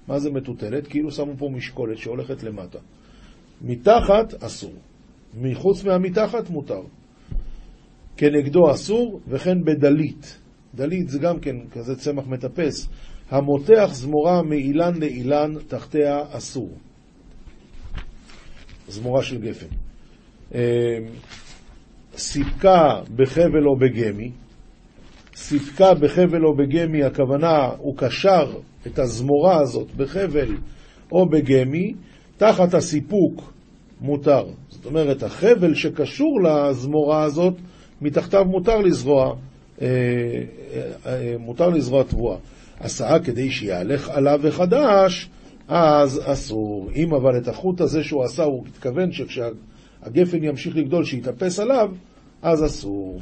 מה 0.08 0.20
זה 0.20 0.32
מטוטלת? 0.32 0.88
כאילו 0.88 1.12
שמו 1.12 1.34
פה 1.38 1.50
משקולת 1.50 1.98
שהולכת 1.98 2.44
למטה. 2.44 2.80
מתחת 3.62 4.34
אסור, 4.44 4.74
מחוץ 5.42 5.84
מהמתחת 5.84 6.50
מותר. 6.50 6.82
כנגדו 8.18 8.72
אסור, 8.72 9.20
וכן 9.28 9.64
בדלית. 9.64 10.38
דלית 10.76 11.10
זה 11.10 11.20
גם 11.20 11.40
כן 11.40 11.56
כזה 11.72 11.96
צמח 11.96 12.28
מטפס. 12.28 12.90
המותח 13.30 13.90
זמורה 13.92 14.42
מאילן 14.42 14.94
לאילן, 15.00 15.54
תחתיה 15.68 16.24
אסור. 16.32 16.72
זמורה 18.88 19.24
של 19.24 19.42
גפן. 19.42 19.68
אה, 22.18 22.22
סיפקה 22.22 23.02
בחבל 23.16 23.68
או 23.68 23.76
בגמי, 23.76 24.32
סיפקה 25.36 25.94
בחבל 25.94 26.46
או 26.46 26.56
בגמי, 26.56 27.04
הכוונה, 27.04 27.70
הוא 27.78 27.98
קשר 27.98 28.54
את 28.88 29.00
הזמורה 29.00 29.62
הזאת 29.62 29.96
בחבל 29.96 30.58
או 31.12 31.30
בגמי, 31.30 31.94
תחת 32.38 32.74
הסיפוק 32.74 33.54
מותר. 34.02 34.46
זאת 34.70 34.86
אומרת, 34.86 35.24
החבל 35.24 35.76
שקשור 35.76 36.40
לזמורה 36.44 37.24
הזאת, 37.24 37.54
מתחתיו 38.02 38.46
מותר 38.46 38.78
לזרוע, 38.78 39.36
אה, 39.82 39.88
אה, 41.06 41.36
מותר 41.40 41.70
לזרוע 41.70 42.04
תבואה. 42.04 42.38
הסעה 42.80 43.20
כדי 43.20 43.52
שיהלך 43.52 44.10
עליו 44.10 44.40
וחדש, 44.42 45.30
אז 45.68 46.22
אסור. 46.26 46.90
אם 46.96 47.14
אבל 47.14 47.38
את 47.38 47.48
החוט 47.48 47.82
הזה 47.82 48.04
שהוא 48.04 48.24
עשה, 48.24 48.44
הוא 48.44 48.66
התכוון 48.68 49.12
שכשהגפן 50.06 50.44
ימשיך 50.44 50.78
לגדול, 50.78 51.04
שיתאפס 51.04 51.60
עליו, 51.60 51.92
אז 52.42 52.66
אסור. 52.66 53.20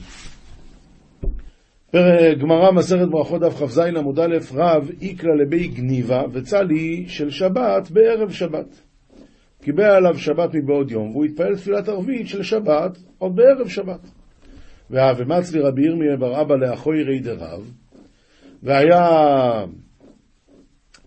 גמרא 2.40 2.72
מסכת 2.72 3.08
ברכות 3.10 3.42
דף 3.42 3.64
כ"ז 3.64 3.80
עמוד 3.80 4.20
א' 4.20 4.38
רב 4.54 4.90
איקרא 5.02 5.36
לבי 5.36 5.68
גניבה 5.68 6.24
וצלי 6.34 7.06
של 7.08 7.30
שבת 7.30 7.92
בערב 7.92 8.32
שבת. 8.32 8.82
קיבל 9.62 9.84
עליו 9.84 10.18
שבת 10.18 10.50
מבעוד 10.54 10.92
יום 10.92 11.12
והוא 11.12 11.26
התפעל 11.26 11.56
תפילת 11.56 11.90
ערבית 11.90 12.28
של 12.28 12.44
שבת 12.44 12.98
עוד 13.18 13.36
בערב 13.36 13.68
שבת. 13.68 14.12
והאבמצלי 14.90 15.62
רבי 15.62 15.86
ירמיה 15.86 16.18
בר 16.18 16.42
אבא 16.42 16.56
לאחוי 16.56 17.04
רי 17.04 17.20
דרב 17.20 17.72
והיה 18.64 19.66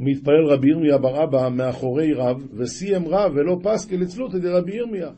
מתפלל 0.00 0.46
רבי 0.46 0.68
ירמיה 0.68 0.98
בר 0.98 1.24
אבא 1.24 1.48
מאחורי 1.48 2.12
רב 2.12 2.42
וסיים 2.57 3.09
רב 3.09 3.33
ולא 3.35 3.57
פסקי 3.62 3.96
לצלות 3.96 4.35
ידי 4.35 4.48
רבי 4.48 4.76
ירמיה. 4.76 5.09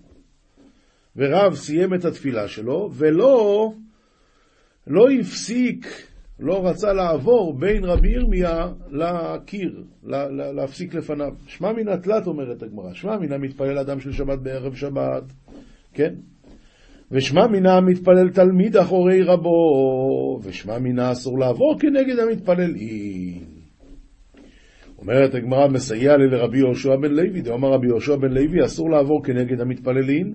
ורב 1.16 1.54
סיים 1.54 1.94
את 1.94 2.04
התפילה 2.04 2.48
שלו 2.48 2.90
ולא 2.92 3.72
לא 4.86 5.10
הפסיק, 5.20 5.86
לא 6.40 6.66
רצה 6.66 6.92
לעבור 6.92 7.58
בין 7.58 7.84
רבי 7.84 8.08
ירמיה 8.08 8.66
לקיר, 8.90 9.84
להפסיק 10.54 10.94
לפניו. 10.94 11.32
שמע 11.46 11.72
מן 11.72 11.88
התלת, 11.88 12.26
אומרת 12.26 12.62
הגמרא, 12.62 12.94
שמע 12.94 13.16
מן 13.16 13.32
המתפלל 13.32 13.78
אדם 13.78 14.00
של 14.00 14.12
שבת 14.12 14.38
בערב 14.38 14.74
שבת, 14.74 15.22
כן? 15.94 16.14
ושמע 17.10 17.46
מינה 17.46 17.80
מתפלל 17.80 18.28
תלמיד 18.30 18.76
אחורי 18.76 19.22
רבו, 19.22 20.40
ושמע 20.42 20.78
מינה 20.78 21.12
אסור 21.12 21.38
לעבור 21.38 21.76
כנגד 21.80 22.18
המתפללים. 22.18 23.60
אומרת 24.98 25.34
הגמרא, 25.34 25.68
מסייע 25.68 26.16
לי 26.16 26.26
לרבי 26.26 26.58
יהושע 26.58 26.96
בן 26.96 27.12
לוי, 27.12 27.42
דאמר 27.42 27.72
רבי 27.72 27.86
יהושע 27.86 28.16
בן 28.16 28.32
לוי, 28.32 28.64
אסור 28.64 28.90
לעבור 28.90 29.24
כנגד 29.24 29.60
המתפללים, 29.60 30.34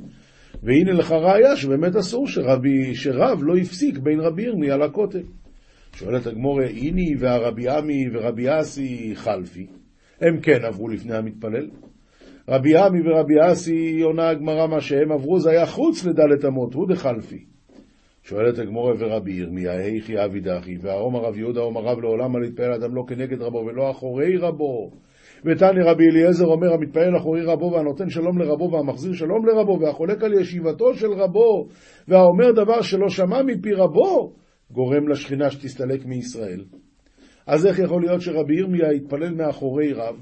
והנה 0.64 0.92
לך 0.92 1.12
ראיה 1.12 1.56
שבאמת 1.56 1.96
אסור 1.96 2.28
שרבי, 2.28 2.96
שרב 2.96 3.40
לא 3.42 3.58
הפסיק 3.58 3.98
בין 3.98 4.20
רבי 4.20 4.44
ירמיה 4.44 4.78
לכותל. 4.78 5.24
שואלת 5.94 6.28
הגמורה, 6.28 6.66
איני 6.66 7.16
והרבי 7.20 7.70
עמי 7.70 8.06
ורבי 8.14 8.60
אסי 8.60 9.12
חלפי, 9.16 9.68
הם 10.22 10.40
כן 10.40 10.66
עברו 10.66 10.88
לפני 10.90 11.16
המתפלל. 11.16 11.70
רבי 12.50 12.78
עמי 12.78 13.00
ורבי 13.10 13.34
אסי, 13.52 14.02
עונה 14.02 14.30
הגמרא, 14.30 14.68
מה 14.68 14.82
שהם 14.82 15.12
עברו 15.12 15.40
זה 15.40 15.50
היה 15.50 15.66
חוץ 15.66 16.06
לדלת 16.06 16.46
אמות, 16.46 16.74
הוא 16.74 16.88
דחלפי. 16.88 17.46
שואלת 18.24 18.60
הגמורה 18.60 18.94
ורבי 19.00 19.34
ירמיה, 19.34 19.72
היכי 19.72 20.26
אבי 20.26 20.40
דחי, 20.40 20.78
והרום 20.82 21.16
הרב 21.16 21.38
יהודה 21.38 21.62
אומר 21.62 21.82
רב 21.82 22.00
לעולם 22.00 22.36
על 22.36 22.44
יתפעל 22.44 22.74
אדם 22.74 22.96
לא 22.96 23.04
כנגד 23.08 23.42
רבו 23.42 23.66
ולא 23.66 23.92
אחורי 23.92 24.38
רבו. 24.38 24.92
ותני 25.46 25.84
רבי 25.84 26.04
אליעזר 26.10 26.46
אומר 26.46 26.74
המתפעל 26.74 27.18
אחורי 27.18 27.42
רבו 27.42 27.72
והנותן 27.72 28.10
שלום 28.10 28.38
לרבו 28.38 28.72
והמחזיר 28.72 29.14
שלום 29.14 29.46
לרבו 29.46 29.80
והחולק 29.82 30.24
על 30.24 30.34
ישיבתו 30.34 30.94
של 30.94 31.12
רבו 31.12 31.68
והאומר 32.08 32.52
דבר 32.52 32.82
שלא 32.82 33.10
שמע 33.10 33.42
מפי 33.44 33.74
רבו 33.74 34.34
גורם 34.72 35.08
לשכינה 35.08 35.52
שתסתלק 35.52 36.06
מישראל. 36.06 36.66
אז 37.48 37.66
איך 37.66 37.80
יכול 37.80 38.02
להיות 38.02 38.22
שרבי 38.22 38.56
ירמיה 38.60 38.94
יתפלל 38.94 39.34
מאחורי 39.34 39.94
רב? 39.94 40.16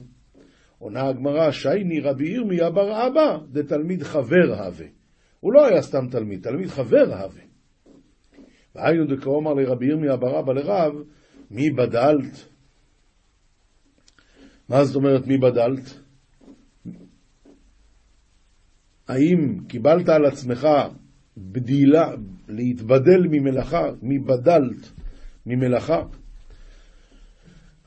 עונה 0.80 1.08
הגמרא, 1.08 1.52
שייני 1.52 2.00
רבי 2.00 2.30
ירמיה 2.30 2.70
בר 2.70 3.08
אבא, 3.08 3.38
דתלמיד 3.52 4.04
חבר 4.04 4.54
הווה. 4.54 4.86
הוא 5.40 5.54
לא 5.54 5.66
היה 5.66 5.82
סתם 5.82 6.08
תלמיד, 6.12 6.44
תלמיד 6.44 6.68
חבר 6.68 7.14
הווה. 7.14 7.42
והיינו 8.76 9.06
דקאומר 9.06 9.54
לרבי 9.54 9.86
ירמיה 9.86 10.16
בר 10.18 10.40
אבא 10.40 10.54
לרב, 10.54 10.94
מי 11.52 11.72
בדלת? 11.72 12.53
מה 14.70 14.86
זאת 14.86 14.96
אומרת 14.96 15.28
מי 15.28 15.38
בדלת? 15.38 16.00
האם 19.08 19.60
קיבלת 19.68 20.10
על 20.10 20.26
עצמך 20.26 20.68
בדילה, 21.38 22.12
להתבדל 22.48 23.28
ממלאכה, 23.30 23.90
מי 24.02 24.20
בדלת 24.20 24.92
ממלאכה? 25.46 26.02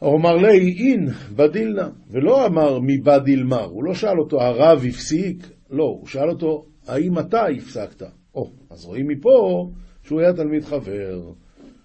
אמר 0.03 0.37
לי, 0.37 0.73
אין, 0.73 1.09
בדילנה, 1.37 1.89
ולא 2.11 2.47
אמר 2.47 2.79
מבדיל 2.83 3.45
מר, 3.45 3.65
הוא 3.65 3.85
לא 3.85 3.95
שאל 3.95 4.19
אותו, 4.19 4.43
הרב 4.43 4.85
הפסיק? 4.89 5.49
לא, 5.71 5.85
הוא 5.85 6.07
שאל 6.07 6.31
אותו, 6.31 6.67
האם 6.87 7.19
אתה 7.19 7.47
הפסקת? 7.47 8.03
או, 8.35 8.51
אז 8.71 8.85
רואים 8.85 9.09
מפה 9.09 9.71
שהוא 10.03 10.21
היה 10.21 10.33
תלמיד 10.33 10.65
חבר. 10.65 11.33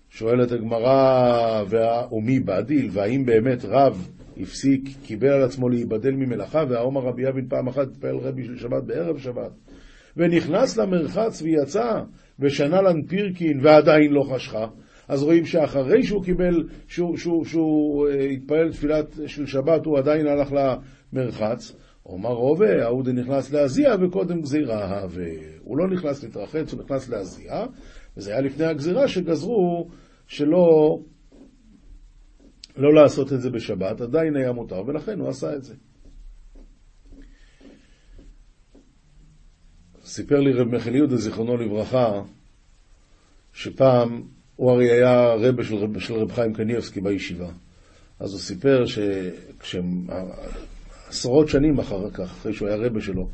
שואלת 0.10 0.52
הגמרא, 0.52 1.64
ומי 2.12 2.40
בדיל, 2.40 2.90
והאם 2.92 3.26
באמת 3.26 3.66
רב 3.66 4.10
הפסיק, 4.38 4.90
קיבל 5.04 5.30
על 5.30 5.44
עצמו 5.44 5.70
להיבדל 5.70 6.12
ממלאכה, 6.12 6.64
והעומר 6.70 7.02
רבי 7.02 7.28
אבין 7.28 7.48
פעם 7.50 7.68
אחת 7.68 7.88
התפעל 7.88 8.18
רבי 8.18 8.44
של 8.44 8.58
שבת 8.58 8.84
בערב 8.84 9.18
שבת, 9.18 9.52
ונכנס 10.18 10.78
למרחץ 10.78 11.42
ויצא, 11.42 12.02
ושנה 12.40 12.82
לן 12.82 13.02
פירקין, 13.02 13.60
ועדיין 13.64 14.14
לא 14.14 14.24
חשכה. 14.24 14.68
אז 15.08 15.24
רואים 15.24 15.46
שאחרי 15.46 16.04
שהוא 16.04 16.24
קיבל, 16.24 16.64
שהוא, 16.88 17.18
שהוא, 17.18 17.46
שהוא 17.46 18.08
uh, 18.08 18.12
התפלל 18.34 18.72
תפילת 18.72 19.20
של 19.26 19.46
שבת, 19.46 19.86
הוא 19.86 19.98
עדיין 19.98 20.28
הלך 20.28 20.54
למרחץ. 21.14 21.76
אומר 22.06 22.30
רובה, 22.30 22.84
ההוא 22.84 23.04
נכנס 23.04 23.54
להזיע 23.54 23.96
וקודם 24.02 24.42
גזירה, 24.42 25.06
והוא 25.10 25.78
לא 25.78 25.88
נכנס 25.88 26.24
להתרחץ, 26.24 26.74
הוא 26.74 26.84
נכנס 26.84 27.10
להזיע, 27.10 27.66
וזה 28.18 28.32
היה 28.32 28.42
לפני 28.42 28.66
הגזירה 28.66 29.08
שגזרו 29.08 29.88
שלא 30.28 30.98
לא 32.78 32.94
לעשות 32.94 33.34
את 33.34 33.42
זה 33.42 33.50
בשבת, 33.50 34.02
עדיין 34.02 34.36
היה 34.36 34.52
מותר, 34.52 34.84
ולכן 34.88 35.20
הוא 35.20 35.30
עשה 35.30 35.56
את 35.56 35.64
זה. 35.64 35.74
סיפר 40.06 40.40
לי 40.40 40.54
רב 40.54 40.68
מיכל 40.68 40.96
יהודה, 40.96 41.16
זיכרונו 41.16 41.58
לברכה, 41.58 42.22
שפעם, 43.54 44.24
הוא 44.56 44.72
הרי 44.72 44.92
היה 44.92 45.34
רבה 45.34 45.64
של, 45.64 45.76
רב, 45.76 46.00
של 46.00 46.14
רב 46.14 46.32
חיים 46.32 46.54
קניאבסקי 46.54 47.02
בישיבה. 47.02 47.50
אז 48.20 48.32
הוא 48.32 48.40
סיפר 48.40 48.84
שעשרות 49.64 51.50
שנים 51.50 51.80
אחר 51.80 52.10
כך, 52.10 52.20
אחרי 52.20 52.54
שהוא 52.54 52.68
היה 52.68 52.78
רבה 52.78 53.02
שלו, 53.02 53.30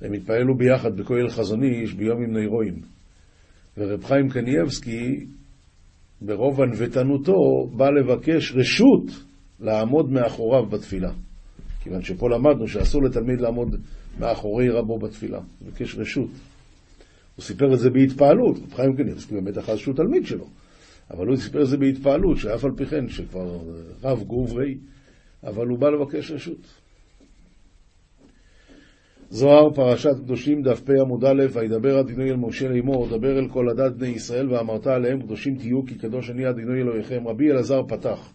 הם 0.00 0.12
התפעלו 0.12 0.54
ביחד 0.54 0.96
בכהל 0.96 1.28
חזוני 1.28 1.80
איש 1.80 1.94
ביום 1.94 2.22
עם 2.22 2.32
נוירואים. 2.32 2.82
ורב 3.76 4.04
חיים 4.04 4.28
קניאבסקי 4.28 5.26
ברוב 6.24 6.60
ענוותנותו, 6.60 7.66
בא 7.76 7.90
לבקש 7.90 8.52
רשות 8.52 9.24
לעמוד 9.60 10.10
מאחוריו 10.10 10.66
בתפילה. 10.66 11.12
כיוון 11.82 12.02
שפה 12.02 12.28
למדנו 12.30 12.68
שאסור 12.68 13.02
לתלמיד 13.02 13.40
לעמוד 13.40 13.76
מאחורי 14.20 14.68
רבו 14.68 14.98
בתפילה. 14.98 15.38
הוא 15.38 15.68
ביקש 15.70 15.98
רשות. 15.98 16.30
הוא 17.36 17.42
סיפר 17.44 17.74
את 17.74 17.78
זה 17.78 17.90
בהתפעלות, 17.90 18.56
רב 18.58 18.72
חיים 18.72 18.96
קניבסקי 18.96 19.34
באמת 19.34 19.58
אחז 19.58 19.78
שהוא 19.78 19.94
תלמיד 19.94 20.26
שלו. 20.26 20.46
אבל 21.10 21.26
הוא 21.26 21.36
סיפר 21.36 21.62
את 21.62 21.66
זה 21.66 21.76
בהתפעלות, 21.76 22.36
שאף 22.36 22.64
על 22.64 22.70
פי 22.76 22.86
כן, 22.86 23.08
שכבר 23.08 23.58
רב 24.02 24.22
גוברי, 24.22 24.78
אבל 25.44 25.66
הוא 25.66 25.78
בא 25.78 25.88
לבקש 25.88 26.30
רשות. 26.30 26.81
זוהר, 29.34 29.70
פרשת 29.70 30.16
קדושים, 30.24 30.62
דף 30.62 30.80
פ 30.80 30.90
עמוד 31.00 31.24
א', 31.24 31.42
וידבר 31.52 32.00
אדינוי 32.00 32.30
אל 32.30 32.36
משה 32.36 32.68
לאמור, 32.68 33.08
דבר 33.08 33.38
אל 33.38 33.48
כל 33.48 33.66
עדת 33.70 33.96
בני 33.96 34.08
ישראל, 34.08 34.52
ואמרת 34.52 34.86
עליהם, 34.86 35.22
קדושים 35.22 35.56
תהיו, 35.56 35.86
כי 35.86 35.94
קדוש 35.94 36.30
אני 36.30 36.50
אדינוי 36.50 36.80
אלוהיכם. 36.80 37.28
רבי 37.28 37.50
אלעזר 37.50 37.82
פתח, 37.88 38.32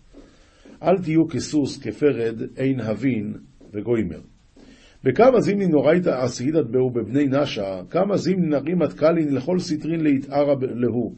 אל 0.84 0.98
תהיו 0.98 1.28
כסוס, 1.28 1.80
כפרד, 1.84 2.42
אין 2.58 2.80
הבין 2.80 3.34
וגוימר. 3.74 4.20
בכמה 5.04 5.40
זימני 5.40 5.68
נורייתא 5.68 6.10
עשידת 6.10 6.66
בהו 6.72 6.90
בבני 6.90 7.26
נשה, 7.28 7.82
כמה 7.90 8.18
זימני 8.18 8.48
נרימת 8.48 8.94
קלין 8.94 9.36
לכל 9.36 9.60
סטרין 9.60 10.00
להתערה 10.00 10.54
להו. 10.62 11.16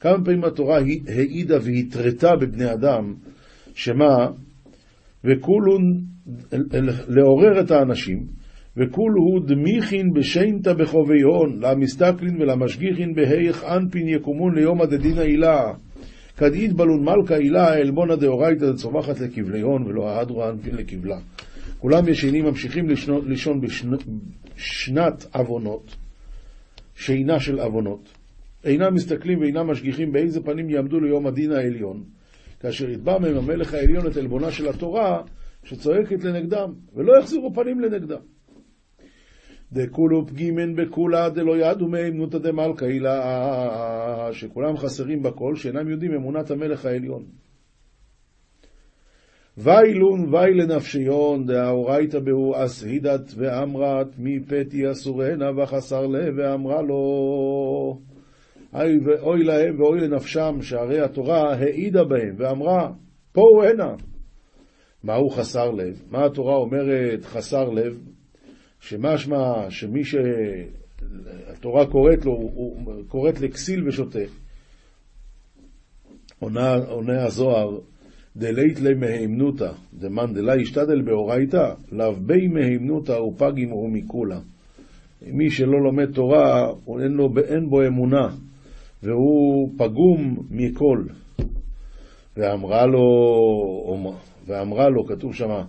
כמה 0.00 0.24
פעמים 0.24 0.44
התורה 0.44 0.78
העידה 1.08 1.56
והתרתה 1.62 2.36
בבני 2.40 2.72
אדם, 2.72 3.14
שמה, 3.74 4.26
וכולון 5.24 5.82
לעורר 7.08 7.60
את 7.60 7.70
האנשים, 7.70 8.37
וכולהו 8.78 9.40
דמיכין 9.46 10.12
בשיינתא 10.14 10.72
בחוביון, 10.72 11.60
למסתכלין 11.60 12.42
ולמשגיחין 12.42 13.14
בהיך 13.14 13.64
אנפין 13.64 14.08
יקומון 14.08 14.54
ליום 14.54 14.80
הדדין 14.80 15.18
העילה. 15.18 15.72
כדאית 16.36 16.72
בלון 16.72 17.04
מלכה 17.04 17.36
עילה 17.36 17.74
עלבונה 17.74 18.16
דאורייתא 18.16 18.72
דצומחת 18.72 19.20
לכבליון 19.20 19.82
ולא 19.82 20.08
ההדרו 20.08 20.48
אנפין 20.48 20.74
לכבלה. 20.74 21.18
כולם 21.78 22.08
ישנים 22.08 22.44
ממשיכים 22.44 22.88
לישון 23.26 23.60
בשנת 23.60 25.26
עוונות, 25.34 25.96
שינה 26.94 27.40
של 27.40 27.60
עוונות. 27.60 28.08
אינם 28.64 28.94
מסתכלים 28.94 29.38
ואינם 29.38 29.70
משגיחים 29.70 30.12
באיזה 30.12 30.40
פנים 30.42 30.70
יעמדו 30.70 31.00
ליום 31.00 31.26
הדין 31.26 31.52
העליון, 31.52 32.02
כאשר 32.60 32.90
יתבע 32.90 33.18
מהם 33.18 33.36
המלך 33.36 33.74
העליון 33.74 34.06
את 34.06 34.16
עלבונה 34.16 34.50
של 34.50 34.68
התורה 34.68 35.22
שצועקת 35.64 36.24
לנגדם, 36.24 36.72
ולא 36.94 37.12
יחזירו 37.18 37.54
פנים 37.54 37.80
לנגדם. 37.80 38.37
דכולו 39.72 40.26
פגימן 40.26 40.76
בכולה 40.76 41.28
דלא 41.28 41.56
ידעו 41.56 41.88
מאמנותא 41.88 42.38
דמלכא 42.38 42.84
הילה, 42.84 44.28
שכולם 44.32 44.76
חסרים 44.76 45.22
בכל, 45.22 45.56
שאינם 45.56 45.90
יודעים 45.90 46.14
אמונת 46.14 46.50
המלך 46.50 46.86
העליון. 46.86 47.24
ואילון 49.58 50.34
ואי 50.34 50.54
לנפשיון 50.54 51.46
דאורייתא 51.46 52.18
בהו 52.18 52.54
אסהידת 52.64 53.34
ואמרת 53.36 54.18
מי 54.18 54.40
פתי 54.40 54.90
אסורנה 54.90 55.50
וחסר 55.56 56.06
לב 56.06 56.34
ואמרה 56.36 56.82
לו 56.82 57.98
אוי 59.22 59.44
להם 59.44 59.80
ואוי 59.80 60.00
לנפשם 60.00 60.58
שהרי 60.62 61.00
התורה 61.00 61.54
העידה 61.54 62.04
בהם 62.04 62.34
ואמרה 62.36 62.92
פה 63.32 63.40
הוא 63.40 63.64
הנה 63.64 63.94
מהו 65.04 65.30
חסר 65.30 65.70
לב? 65.70 66.02
מה 66.10 66.24
התורה 66.24 66.56
אומרת 66.56 67.24
חסר 67.24 67.70
לב? 67.70 67.98
שמשמע 68.80 69.70
שמי 69.70 70.02
שהתורה 70.04 71.86
קוראת 71.86 72.24
לו, 72.24 72.32
הוא 72.32 72.76
קוראת 73.08 73.40
לכסיל 73.40 73.88
ושוטה. 73.88 74.18
עונה, 76.40 76.74
עונה 76.74 77.24
הזוהר, 77.24 77.78
דלית 78.36 78.80
לי 78.80 78.94
מהימנותא, 78.94 79.72
דמאן 79.94 80.34
דלה 80.34 80.56
ישתדל 80.56 81.02
באורייתא, 81.02 81.74
לאו 81.92 82.14
בי 82.14 82.48
מהימנותא 82.48 83.12
ופגים 83.12 83.72
ומיקולה. 83.72 84.40
מי 85.22 85.50
שלא 85.50 85.80
לומד 85.84 86.12
תורה, 86.12 86.72
אין, 87.02 87.12
לו, 87.12 87.28
אין 87.48 87.70
בו 87.70 87.86
אמונה, 87.86 88.28
והוא 89.02 89.70
פגום 89.78 90.36
מכל. 90.50 91.04
ואמרה 92.36 92.86
לו, 92.86 93.02
ואמרה 94.46 94.88
לו, 94.88 95.06
כתוב 95.06 95.34
שמה, 95.34 95.64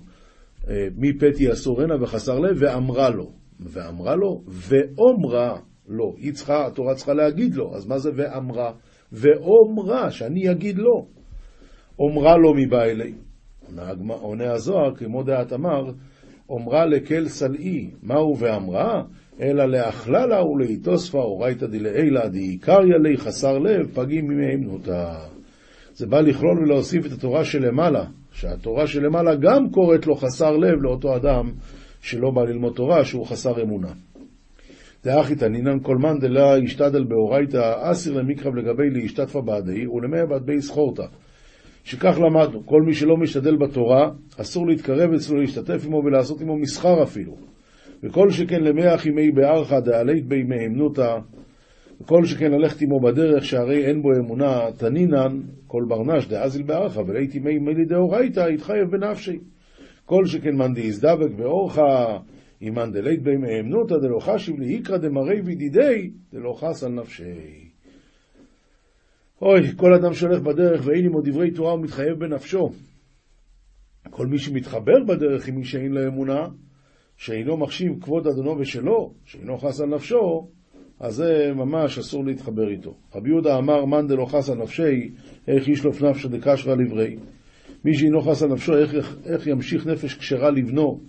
מפתי 0.97 1.51
אסורנה 1.51 2.03
וחסר 2.03 2.39
לב, 2.39 2.57
ואמרה 2.59 3.09
לו. 3.09 3.31
ואמרה 3.59 4.15
לו, 4.15 4.43
ואומרה 4.47 5.59
לו. 5.87 6.15
היא 6.17 6.33
צריכה, 6.33 6.67
התורה 6.67 6.95
צריכה 6.95 7.13
להגיד 7.13 7.55
לו, 7.55 7.75
אז 7.75 7.87
מה 7.87 7.97
זה 7.97 8.11
ואמרה? 8.15 8.71
ואומרה, 9.11 10.11
שאני 10.11 10.51
אגיד 10.51 10.77
לו. 10.77 11.07
אומרה 11.99 12.37
לו 12.37 12.53
מבא 12.53 12.83
אלי. 12.83 13.13
עונה 14.09 14.51
הזוהר, 14.51 14.95
כמו 14.95 15.23
דעת 15.23 15.53
אמר, 15.53 15.91
אומרה 16.49 16.85
לקל 16.85 17.27
סלעי, 17.27 17.89
מהו 18.03 18.37
ואמרה? 18.37 19.03
אלא 19.41 19.65
לאכלה 19.65 20.25
לה 20.25 20.45
ולאיתוספה 20.45 21.17
אורייתא 21.17 21.65
דלעילא 21.67 22.27
דאיקריא 22.27 22.97
לי 23.03 23.17
חסר 23.17 23.57
לב, 23.57 23.91
פגים 23.93 24.31
נוטה. 24.61 25.28
זה 25.99 26.07
בא 26.07 26.21
לכלול 26.21 26.59
ולהוסיף 26.59 27.05
את 27.05 27.11
התורה 27.11 27.45
שלמעלה, 27.45 28.05
שהתורה 28.31 28.87
שלמעלה 28.87 29.35
גם 29.35 29.69
קוראת 29.71 30.07
לו 30.07 30.15
חסר 30.15 30.57
לב 30.57 30.81
לאותו 30.81 31.15
אדם 31.15 31.51
שלא 32.01 32.31
בא 32.31 32.41
ללמוד 32.41 32.73
תורה, 32.75 33.05
שהוא 33.05 33.25
חסר 33.25 33.61
אמונה. 33.63 33.91
דאחי 35.03 35.35
תנינן 35.35 35.79
כל 35.83 35.97
מאן 35.97 36.19
דלה 36.19 36.57
ישתדל 36.63 37.03
באורייתא 37.03 37.91
אסיר 37.91 38.13
למקרב 38.13 38.55
לגבי 38.55 38.89
להשתתפה 38.89 39.41
בעדי 39.41 39.87
ולמאה 39.87 40.25
בעד 40.25 40.45
בי 40.45 40.61
סחורתא. 40.61 41.03
שכך 41.83 42.19
למדנו, 42.19 42.65
כל 42.65 42.81
מי 42.81 42.93
שלא 42.93 43.17
משתדל 43.17 43.55
בתורה, 43.55 44.09
אסור 44.41 44.67
להתקרב 44.67 45.13
אצלו 45.13 45.37
להשתתף 45.39 45.85
עמו 45.85 46.01
ולעשות 46.05 46.41
עמו 46.41 46.57
מסחר 46.57 47.03
אפילו. 47.03 47.35
וכל 48.03 48.29
שכן 48.29 48.63
למאה 48.63 48.95
ימי 49.05 49.31
בארכה 49.31 49.79
דעלית 49.79 50.25
בי 50.25 50.43
מהמנותא 50.43 51.17
וכל 52.01 52.25
שכן 52.25 52.51
ללכת 52.51 52.81
עמו 52.81 52.99
בדרך 52.99 53.45
שהרי 53.45 53.85
אין 53.85 54.01
בו 54.01 54.09
אמונה, 54.19 54.71
תנינן, 54.77 55.41
כל 55.67 55.83
ברנש 55.87 56.27
דאזיל 56.27 56.63
בארכה, 56.63 57.01
ולהיתי 57.01 57.39
מי 57.39 57.59
מלי 57.59 57.85
דאורייתא, 57.85 58.49
יתחייב 58.53 58.91
בנפשי. 58.91 59.39
כל 60.05 60.25
שכן 60.25 60.55
מאן 60.55 60.73
דאיזדבק 60.73 61.31
באורחה, 61.37 62.17
אם 62.61 62.73
מאן 62.73 62.91
דלית 62.91 63.23
בי 63.23 63.37
מאמנותא 63.37 63.95
דלא 63.97 64.19
חשיב 64.19 64.59
לאיקרא 64.59 64.97
דמרי 64.97 65.41
וידידי, 65.41 66.11
דלא 66.33 66.53
חס 66.53 66.83
על 66.83 66.91
נפשי. 66.91 67.69
אוי, 69.41 69.75
כל 69.75 69.93
אדם 69.93 70.13
שהולך 70.13 70.41
בדרך 70.41 70.81
ואין 70.85 71.05
עמו 71.05 71.21
דברי 71.21 71.51
תורה 71.51 71.71
הוא 71.71 71.81
מתחייב 71.81 72.19
בנפשו. 72.19 72.69
כל 74.09 74.27
מי 74.27 74.39
שמתחבר 74.39 75.03
בדרך 75.07 75.47
עם 75.47 75.55
מי 75.55 75.65
שאין 75.65 75.91
לו 75.91 76.07
אמונה, 76.07 76.47
שאינו 77.17 77.57
מחשיב 77.57 77.91
כבוד 78.01 78.27
אדונו 78.27 78.59
ושלו, 78.59 79.13
שאינו 79.25 79.57
חס 79.57 79.81
על 79.81 79.87
נפשו, 79.87 80.49
אז 80.99 81.15
זה 81.15 81.51
ממש 81.55 81.97
אסור 81.97 82.25
להתחבר 82.25 82.69
איתו. 82.69 82.93
רבי 83.15 83.29
יהודה 83.29 83.57
אמר, 83.57 83.85
מאן 83.85 84.07
דלא 84.07 84.25
חס 84.25 84.49
על 84.49 84.57
נפשי, 84.57 85.09
איך 85.47 85.67
ישלוף 85.67 86.01
נפשא 86.01 86.27
דקשרא 86.27 86.75
לברי. 86.75 87.15
מי 87.85 87.93
שאינו 87.93 88.21
חס 88.21 88.43
על 88.43 88.49
נפשו, 88.49 88.77
איך, 88.77 89.17
איך 89.25 89.47
ימשיך 89.47 89.87
נפש 89.87 90.13
כשרה 90.13 90.51
לבנו. 90.51 90.99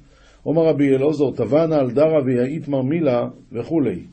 אומר 0.46 0.62
רבי 0.62 0.88
אלעזר, 0.88 1.30
תבענה 1.36 1.76
על 1.76 1.90
דרא 1.90 2.20
ויעית 2.24 2.68
מרמילה 2.68 3.28
וכולי. 3.52 4.06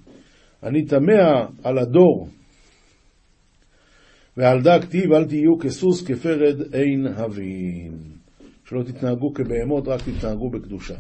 אני 0.64 0.86
תמה 0.86 1.46
על 1.64 1.78
הדור 1.78 2.28
ועל 4.38 4.62
דא 4.62 4.80
כתיב 4.80 5.14
אל 5.14 5.26
תהיו 5.26 5.58
כסוס 5.60 6.08
כפרד 6.08 6.74
אין 6.74 7.08
הבין. 7.08 7.98
שלא 8.66 8.84
תתנהגו 8.84 9.34
כבהמות, 9.34 9.88
רק 9.88 10.02
תתנהגו 10.02 10.50
בקדושה. 10.50 10.96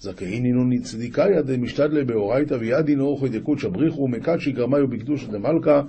זכאי 0.00 0.40
נינון 0.40 0.78
צדיקאי 0.78 1.42
דמשתדלי 1.42 2.04
באורייתא 2.04 2.54
וידין 2.54 3.00
אורחו 3.00 3.28
דקות 3.28 3.58
שבריחו 3.58 4.02
ומקדשי 4.02 4.52
גרמיו 4.52 4.88
בקדוש 4.88 5.24
דמלכה 5.24 5.82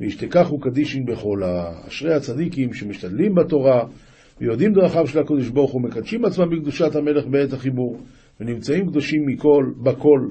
וישתכחו 0.00 0.58
קדישין 0.58 1.06
בחולה. 1.06 1.72
אשרי 1.88 2.14
הצדיקים 2.14 2.72
שמשתדלים 2.72 3.34
בתורה 3.34 3.84
ויודעים 4.40 4.72
דרכיו 4.72 5.06
של 5.06 5.18
הקדוש 5.18 5.48
ברוך 5.48 5.72
הוא 5.72 5.82
מקדשים 5.82 6.24
עצמם 6.24 6.50
בקדושת 6.50 6.96
המלך 6.96 7.26
בעת 7.26 7.52
החיבור 7.52 8.00
ונמצאים 8.40 8.86
קדושים 8.86 9.26
מכל, 9.26 9.72
בכל 9.82 10.28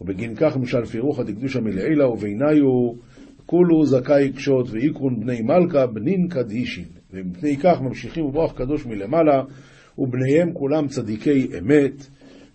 ובגין 0.00 0.34
כך 0.36 0.56
משל 0.56 0.84
פירוחא 0.84 1.22
דקדושא 1.22 1.58
מלעילה 1.58 2.08
וביניו 2.08 2.92
כולו 3.46 3.86
זכאי 3.86 4.32
קשות 4.32 4.70
ואיקרון 4.70 5.20
בני 5.20 5.42
מלכה 5.42 5.86
בנין 5.86 6.28
קדישין 6.28 6.84
ומפני 7.12 7.56
כך 7.56 7.80
ממשיכים 7.80 8.24
וברוח 8.24 8.52
קדוש 8.52 8.86
מלמעלה 8.86 9.42
ובניהם 9.98 10.52
כולם 10.52 10.88
צדיקי 10.88 11.48
אמת 11.58 12.06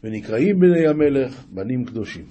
ונקראים 0.06 0.60
בני 0.60 0.88
המלך 0.88 1.45
בנים 1.53 1.86
קדושים. 1.86 2.26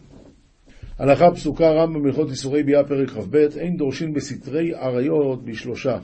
הלכה 0.98 1.30
פסוקה 1.30 1.70
רמב"ם 1.70 2.06
הלכות 2.06 2.30
איסורי 2.30 2.62
ביאה 2.62 2.84
פרק 2.84 3.10
כ"ב 3.10 3.36
אין 3.36 3.76
דורשין 3.76 4.12
בסתרי 4.12 4.74
עריות 4.74 5.44
בשלושה 5.44 5.98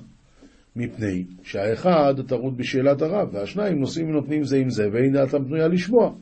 מפני 0.76 1.24
שהאחד 1.42 2.14
טרוד 2.26 2.56
בשאלת 2.56 3.02
הרב 3.02 3.28
והשניים 3.32 3.78
נושאים 3.78 4.08
ונותנים 4.08 4.44
זה 4.44 4.56
עם 4.56 4.70
זה 4.70 4.88
ואין 4.92 5.12
דעתם 5.12 5.44
פנויה 5.44 5.68
לשמוע. 5.68 6.12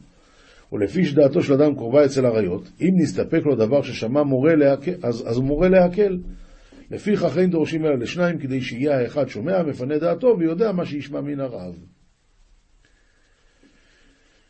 ולפי 0.72 1.04
שדעתו 1.04 1.42
של 1.42 1.52
אדם 1.52 1.74
קרובה 1.74 2.04
אצל 2.04 2.26
עריות 2.26 2.70
אם 2.80 2.92
נסתפק 3.02 3.40
לו 3.46 3.56
דבר 3.56 3.82
ששמע 3.82 4.22
מורה 4.22 4.54
להקל 4.54 4.94
אז, 5.02 5.24
אז 5.28 5.38
מורה 5.38 5.68
להקל. 5.68 6.18
לפיכך 6.90 7.38
אין 7.38 7.50
דורשים 7.50 7.84
אלא 7.84 7.98
לשניים 7.98 8.38
כדי 8.38 8.60
שיהיה 8.60 8.98
האחד 8.98 9.28
שומע 9.28 9.62
מפנה 9.62 9.98
דעתו 9.98 10.36
ויודע 10.38 10.72
מה 10.72 10.86
שישמע 10.86 11.20
מן 11.20 11.40
הרב 11.40 11.74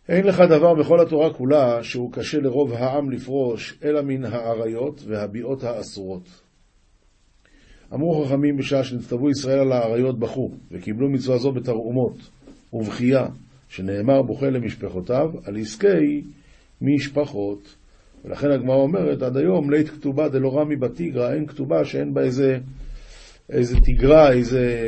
אין 0.08 0.26
לך 0.26 0.40
דבר 0.40 0.74
בכל 0.74 1.00
התורה 1.00 1.32
כולה 1.32 1.82
שהוא 1.82 2.12
קשה 2.12 2.38
לרוב 2.38 2.72
העם 2.72 3.10
לפרוש, 3.10 3.78
אלא 3.84 4.02
מן 4.02 4.24
האריות 4.24 5.02
והביאות 5.06 5.64
האסורות. 5.64 6.42
אמרו 7.94 8.24
חכמים 8.24 8.56
בשעה 8.56 8.84
שנצטוו 8.84 9.30
ישראל 9.30 9.58
על 9.58 9.72
האריות 9.72 10.18
בכו, 10.18 10.50
וקיבלו 10.70 11.10
מצווה 11.10 11.38
זו 11.38 11.52
בתרעומות 11.52 12.16
ובכייה, 12.72 13.26
שנאמר 13.68 14.22
בוכה 14.22 14.50
למשפחותיו, 14.50 15.30
על 15.44 15.56
עסקי 15.56 16.22
משפחות. 16.80 17.74
ולכן 18.24 18.50
הגמרא 18.50 18.76
אומרת, 18.76 19.22
עד 19.22 19.36
היום 19.36 19.70
לית 19.70 19.88
כתובה 19.88 20.28
דלא 20.28 20.58
רמי 20.58 20.76
בתיגרא, 20.76 21.32
אין 21.32 21.46
כתובה 21.46 21.84
שאין 21.84 22.14
בה 22.14 22.22
איזה, 22.22 22.58
איזה 23.50 23.80
תיגרה, 23.80 24.32
איזה 24.32 24.78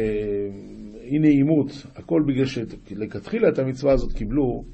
אי 1.02 1.18
נעימות. 1.18 1.86
הכל 1.96 2.22
בגלל 2.26 2.46
שלכתחילה 2.46 3.48
את 3.48 3.58
המצווה 3.58 3.92
הזאת 3.92 4.12
קיבלו 4.12 4.64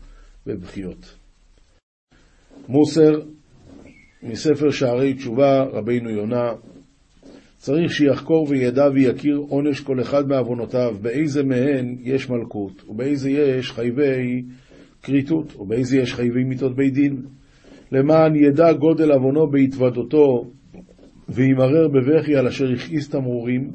בבכיות. 0.47 1.15
מוסר 2.69 3.21
מספר 4.23 4.71
שערי 4.71 5.15
תשובה, 5.15 5.63
רבינו 5.63 6.11
יונה, 6.11 6.53
צריך 7.57 7.93
שיחקור 7.93 8.47
וידע 8.51 8.89
ויכיר 8.95 9.37
עונש 9.49 9.81
כל 9.81 10.01
אחד 10.01 10.29
מעוונותיו, 10.29 10.97
באיזה 11.03 11.43
מהן 11.43 11.97
יש 12.01 12.31
מלכות, 12.31 12.89
ובאיזה 12.89 13.31
יש 13.31 13.73
חייבי 13.73 14.43
כריתות, 15.03 15.57
ובאיזה 15.57 15.99
יש 15.99 16.15
חייבי 16.15 16.45
מיתות 16.45 16.77
בית 16.77 16.95
דין, 16.95 17.23
למען 17.93 18.37
ידע 18.37 18.73
גודל 18.73 19.13
עוונו 19.13 19.51
בהתוודותו, 19.51 20.51
וימרר 21.29 21.89
בבכי 21.89 22.37
על 22.37 22.47
אשר 22.47 22.73
הכעיס 22.73 23.09
תמרורים, 23.09 23.71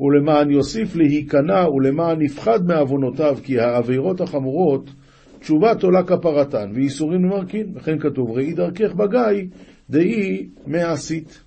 ולמען 0.00 0.50
יוסיף 0.50 0.96
להיכנע, 0.96 1.68
ולמען 1.68 2.22
יפחד 2.22 2.66
מעוונותיו, 2.66 3.36
כי 3.44 3.60
העבירות 3.60 4.20
החמורות 4.20 4.90
תשובה 5.42 5.74
תולה 5.74 6.02
כפרתן, 6.02 6.70
ואיסורים 6.74 7.24
למרכין, 7.24 7.72
וכן 7.76 7.98
כתוב, 7.98 8.30
ראי 8.30 8.52
דרכך 8.52 8.94
בגיא, 8.94 9.48
דאי 9.90 10.48
מעשית. 10.66 11.42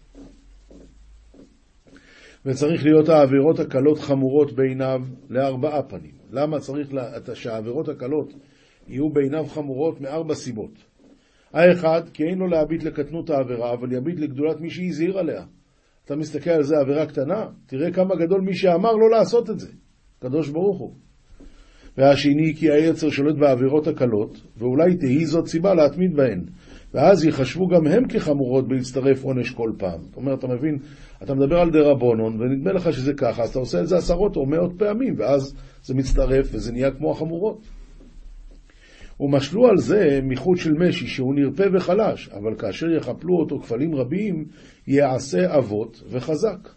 וצריך 2.45 2.85
להיות 2.85 3.09
העבירות 3.09 3.59
הקלות 3.59 3.99
חמורות 3.99 4.53
בעיניו 4.53 5.01
לארבעה 5.29 5.83
פנים. 5.83 6.11
למה 6.31 6.59
צריך 6.59 6.93
לה, 6.93 7.03
שהעבירות 7.33 7.89
הקלות 7.89 8.33
יהיו 8.87 9.09
בעיניו 9.09 9.45
חמורות? 9.45 10.01
מארבע 10.01 10.35
סיבות. 10.35 10.85
האחד, 11.53 12.01
כי 12.13 12.23
אין 12.23 12.37
לו 12.37 12.47
להביט 12.47 12.83
לקטנות 12.83 13.29
העבירה, 13.29 13.73
אבל 13.73 13.91
יביט 13.91 14.19
לגדולת 14.19 14.61
מי 14.61 14.69
שהזהיר 14.69 15.17
עליה. 15.17 15.43
אתה 16.05 16.15
מסתכל 16.15 16.49
על 16.49 16.63
זה 16.63 16.75
עבירה 16.77 17.05
קטנה, 17.05 17.45
תראה 17.65 17.91
כמה 17.91 18.15
גדול 18.15 18.41
מי 18.41 18.55
שאמר 18.55 18.91
לא 18.91 19.09
לעשות 19.17 19.49
את 19.49 19.59
זה. 19.59 19.71
קדוש 20.19 20.49
ברוך 20.49 20.79
הוא. 20.79 21.04
והשני 21.97 22.53
כי 22.55 22.71
היצר 22.71 23.09
שולט 23.09 23.35
בעבירות 23.39 23.87
הקלות, 23.87 24.41
ואולי 24.57 24.95
תהי 24.95 25.25
זאת 25.25 25.47
סיבה 25.47 25.73
להתמיד 25.73 26.15
בהן. 26.15 26.41
ואז 26.93 27.25
ייחשבו 27.25 27.67
גם 27.67 27.87
הם 27.87 28.07
כחמורות 28.07 28.67
בהצטרף 28.67 29.23
עונש 29.23 29.49
כל 29.49 29.71
פעם. 29.77 29.99
זאת 30.01 30.17
אומרת, 30.17 30.39
אתה 30.39 30.47
מבין, 30.47 30.77
אתה 31.23 31.33
מדבר 31.33 31.59
על 31.59 31.71
דרבונון, 31.71 32.41
ונדמה 32.41 32.73
לך 32.73 32.93
שזה 32.93 33.13
ככה, 33.13 33.43
אז 33.43 33.49
אתה 33.49 33.59
עושה 33.59 33.81
את 33.81 33.87
זה 33.87 33.97
עשרות 33.97 34.35
או 34.35 34.45
מאות 34.45 34.71
פעמים, 34.77 35.15
ואז 35.17 35.55
זה 35.83 35.93
מצטרף 35.95 36.49
וזה 36.51 36.71
נהיה 36.71 36.91
כמו 36.91 37.11
החמורות. 37.11 37.67
ומשלו 39.19 39.67
על 39.67 39.77
זה 39.77 40.19
מחוט 40.23 40.57
של 40.57 40.73
משי, 40.73 41.07
שהוא 41.07 41.35
נרפה 41.35 41.63
וחלש, 41.73 42.29
אבל 42.29 42.55
כאשר 42.57 42.89
יחפלו 42.89 43.39
אותו 43.39 43.59
כפלים 43.59 43.95
רבים, 43.95 44.45
יעשה 44.87 45.57
אבות 45.57 46.03
וחזק. 46.09 46.69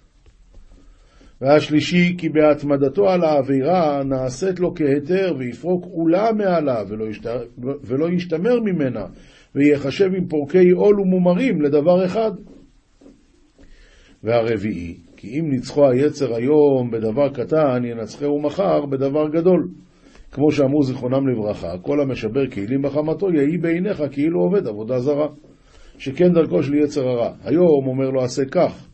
והשלישי, 1.41 2.15
כי 2.19 2.29
בהתמדתו 2.29 3.09
על 3.09 3.25
העבירה 3.25 4.05
נעשית 4.05 4.61
לו 4.61 4.75
כהיתר 4.75 5.35
ויפרוק 5.39 5.85
עולה 5.93 6.33
מעליו 6.33 6.87
ולא, 6.89 7.05
ישת... 7.11 7.27
ולא 7.59 8.11
ישתמר 8.11 8.61
ממנה 8.61 9.07
ויחשב 9.55 10.11
עם 10.17 10.29
פורקי 10.29 10.71
עול 10.71 11.01
ומומרים 11.01 11.63
לדבר 11.63 12.05
אחד. 12.05 12.31
והרביעי, 14.25 14.97
כי 15.17 15.41
אם 15.41 15.51
ניצחו 15.51 15.89
היצר 15.89 16.35
היום 16.35 16.91
בדבר 16.91 17.29
קטן, 17.29 17.85
ינצחהו 17.85 18.43
מחר 18.43 18.87
בדבר 18.87 19.29
גדול. 19.29 19.69
כמו 20.33 20.53
שאמרו 20.53 20.83
זיכרונם 20.83 21.29
לברכה, 21.29 21.79
כל 21.83 22.01
המשבר 22.01 22.51
כלים 22.51 22.83
בחמתו 22.83 23.31
יהי 23.31 23.59
בעיניך 23.59 24.03
כאילו 24.13 24.41
עובד 24.41 24.67
עבודה 24.67 24.99
זרה. 24.99 25.29
שכן 25.99 26.33
דרכו 26.33 26.63
של 26.63 26.75
יצר 26.75 27.09
הרע. 27.09 27.33
היום 27.45 27.87
אומר 27.87 28.11
לו 28.11 28.23
עשה 28.23 28.45
כך, 28.45 28.88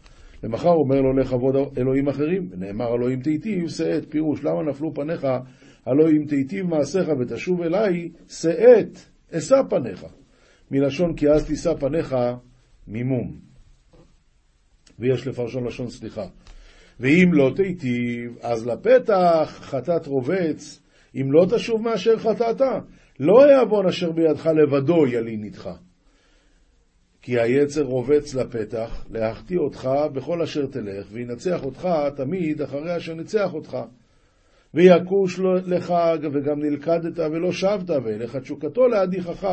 למחר 0.45 0.69
אומר 0.69 1.01
לו 1.01 1.13
לך 1.13 1.33
עבוד 1.33 1.57
אלוהים 1.79 2.09
אחרים, 2.09 2.49
ונאמר 2.51 2.95
אלוהים 2.95 3.21
תיטיב, 3.21 3.69
שאת, 3.69 4.11
פירוש, 4.11 4.45
למה 4.45 4.63
נפלו 4.63 4.95
פניך, 4.95 5.27
הלא 5.87 6.11
אם 6.11 6.25
תיטיב 6.29 6.67
מעשיך 6.67 7.09
ותשוב 7.21 7.63
אליי, 7.63 8.11
שאת, 8.29 8.99
אשא 9.33 9.57
פניך. 9.71 10.07
מלשון 10.71 11.17
כי 11.17 11.29
אז 11.29 11.47
תישא 11.47 11.75
פניך 11.75 12.17
מימום. 12.89 13.39
ויש 14.99 15.27
לפרשון 15.27 15.67
לשון 15.67 15.89
סליחה. 15.89 16.27
ואם 17.01 17.31
לא 17.33 17.51
תיטיב, 17.57 18.39
אז 18.43 18.67
לפתח 18.67 19.59
חטאת 19.63 20.07
רובץ, 20.07 20.83
אם 21.15 21.33
לא 21.33 21.47
תשוב 21.57 21.83
מאשר 21.83 22.19
חטאת, 22.19 22.61
לא 23.21 23.51
יעוון 23.51 23.87
אשר 23.87 24.13
בידך 24.13 24.47
לבדו 24.47 25.07
ילין 25.07 25.45
איתך. 25.45 25.71
כי 27.25 27.41
היצר 27.41 27.83
רובץ 27.83 28.35
לפתח, 28.35 29.07
להחטיא 29.11 29.59
אותך 29.59 29.89
בכל 30.13 30.43
אשר 30.43 30.67
תלך, 30.67 31.07
וינצח 31.13 31.65
אותך 31.65 31.89
תמיד 32.17 32.63
אחרי 32.63 32.97
אשר 32.97 33.15
ניצח 33.15 33.55
אותך. 33.55 33.79
ויכוש 34.75 35.41
לך, 35.67 35.95
וגם 36.33 36.63
נלכדת 36.63 37.19
ולא 37.19 37.53
שבת, 37.53 37.91
ואליך 37.91 38.37
תשוקתו 38.37 38.89
להדיחך, 38.89 39.49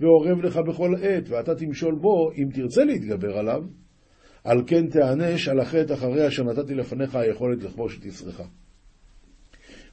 ועורב 0.00 0.40
לך 0.42 0.56
בכל 0.68 0.94
עת, 1.02 1.28
ואתה 1.28 1.54
תמשול 1.54 1.94
בו, 1.94 2.30
אם 2.32 2.48
תרצה 2.54 2.84
להתגבר 2.84 3.38
עליו, 3.38 3.62
על 4.44 4.62
כן 4.66 4.86
תיענש 4.86 5.48
על 5.48 5.60
החטא 5.60 5.92
אחרי 5.92 6.28
אשר 6.28 6.42
נתתי 6.42 6.74
לפניך 6.74 7.14
היכולת 7.14 7.62
לכבוש 7.62 7.98
את 7.98 8.04
יצרך. 8.04 8.40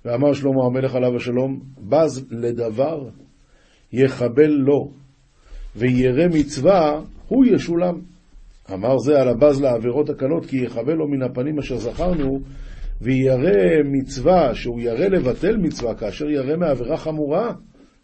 ואמר 0.05 0.33
שלמה 0.33 0.65
המלך 0.65 0.95
עליו 0.95 1.15
השלום, 1.15 1.61
בז 1.89 2.27
לדבר, 2.31 3.09
יחבל 3.91 4.49
לו, 4.49 5.00
וירא 5.75 6.27
מצווה, 6.33 7.01
הוא 7.27 7.45
ישולם. 7.45 8.01
אמר 8.73 8.97
זה 8.97 9.21
על 9.21 9.27
הבז 9.27 9.61
לעבירות 9.61 10.09
הקלות, 10.09 10.45
כי 10.45 10.57
יחווה 10.63 10.93
לו 10.93 11.07
מן 11.07 11.21
הפנים 11.21 11.59
אשר 11.59 11.77
זכרנו, 11.77 12.39
וירא 13.01 13.83
מצווה, 13.85 14.55
שהוא 14.55 14.81
ירא 14.81 15.07
לבטל 15.07 15.57
מצווה, 15.57 15.95
כאשר 15.95 16.29
ירא 16.29 16.57
מעבירה 16.57 16.97
חמורה, 16.97 17.53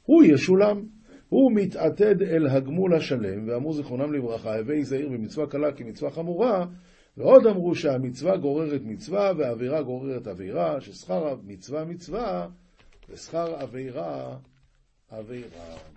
הוא 0.06 0.24
ישולם. 0.24 0.82
הוא 1.30 1.52
מתעתד 1.56 2.22
אל 2.22 2.48
הגמול 2.48 2.96
השלם, 2.96 3.48
ואמרו 3.48 3.74
זיכרונם 3.74 4.14
לברכה, 4.14 4.58
הווי 4.58 4.84
זהיר 4.84 5.10
במצווה 5.10 5.48
קלה 5.48 5.72
כמצווה 5.72 6.12
חמורה, 6.12 6.66
ועוד 7.18 7.48
אמרו 7.48 7.76
שהמצווה 7.76 8.38
גוררת 8.38 8.82
מצווה, 8.84 9.32
והעבירה 9.38 9.82
גוררת 9.82 10.28
עבירה, 10.28 10.82
ששכר 10.82 11.28
המצווה 11.28 11.86
מצווה, 11.86 12.48
ושכר 13.10 13.56
עבירה 13.56 14.36
עבירה. 15.10 15.97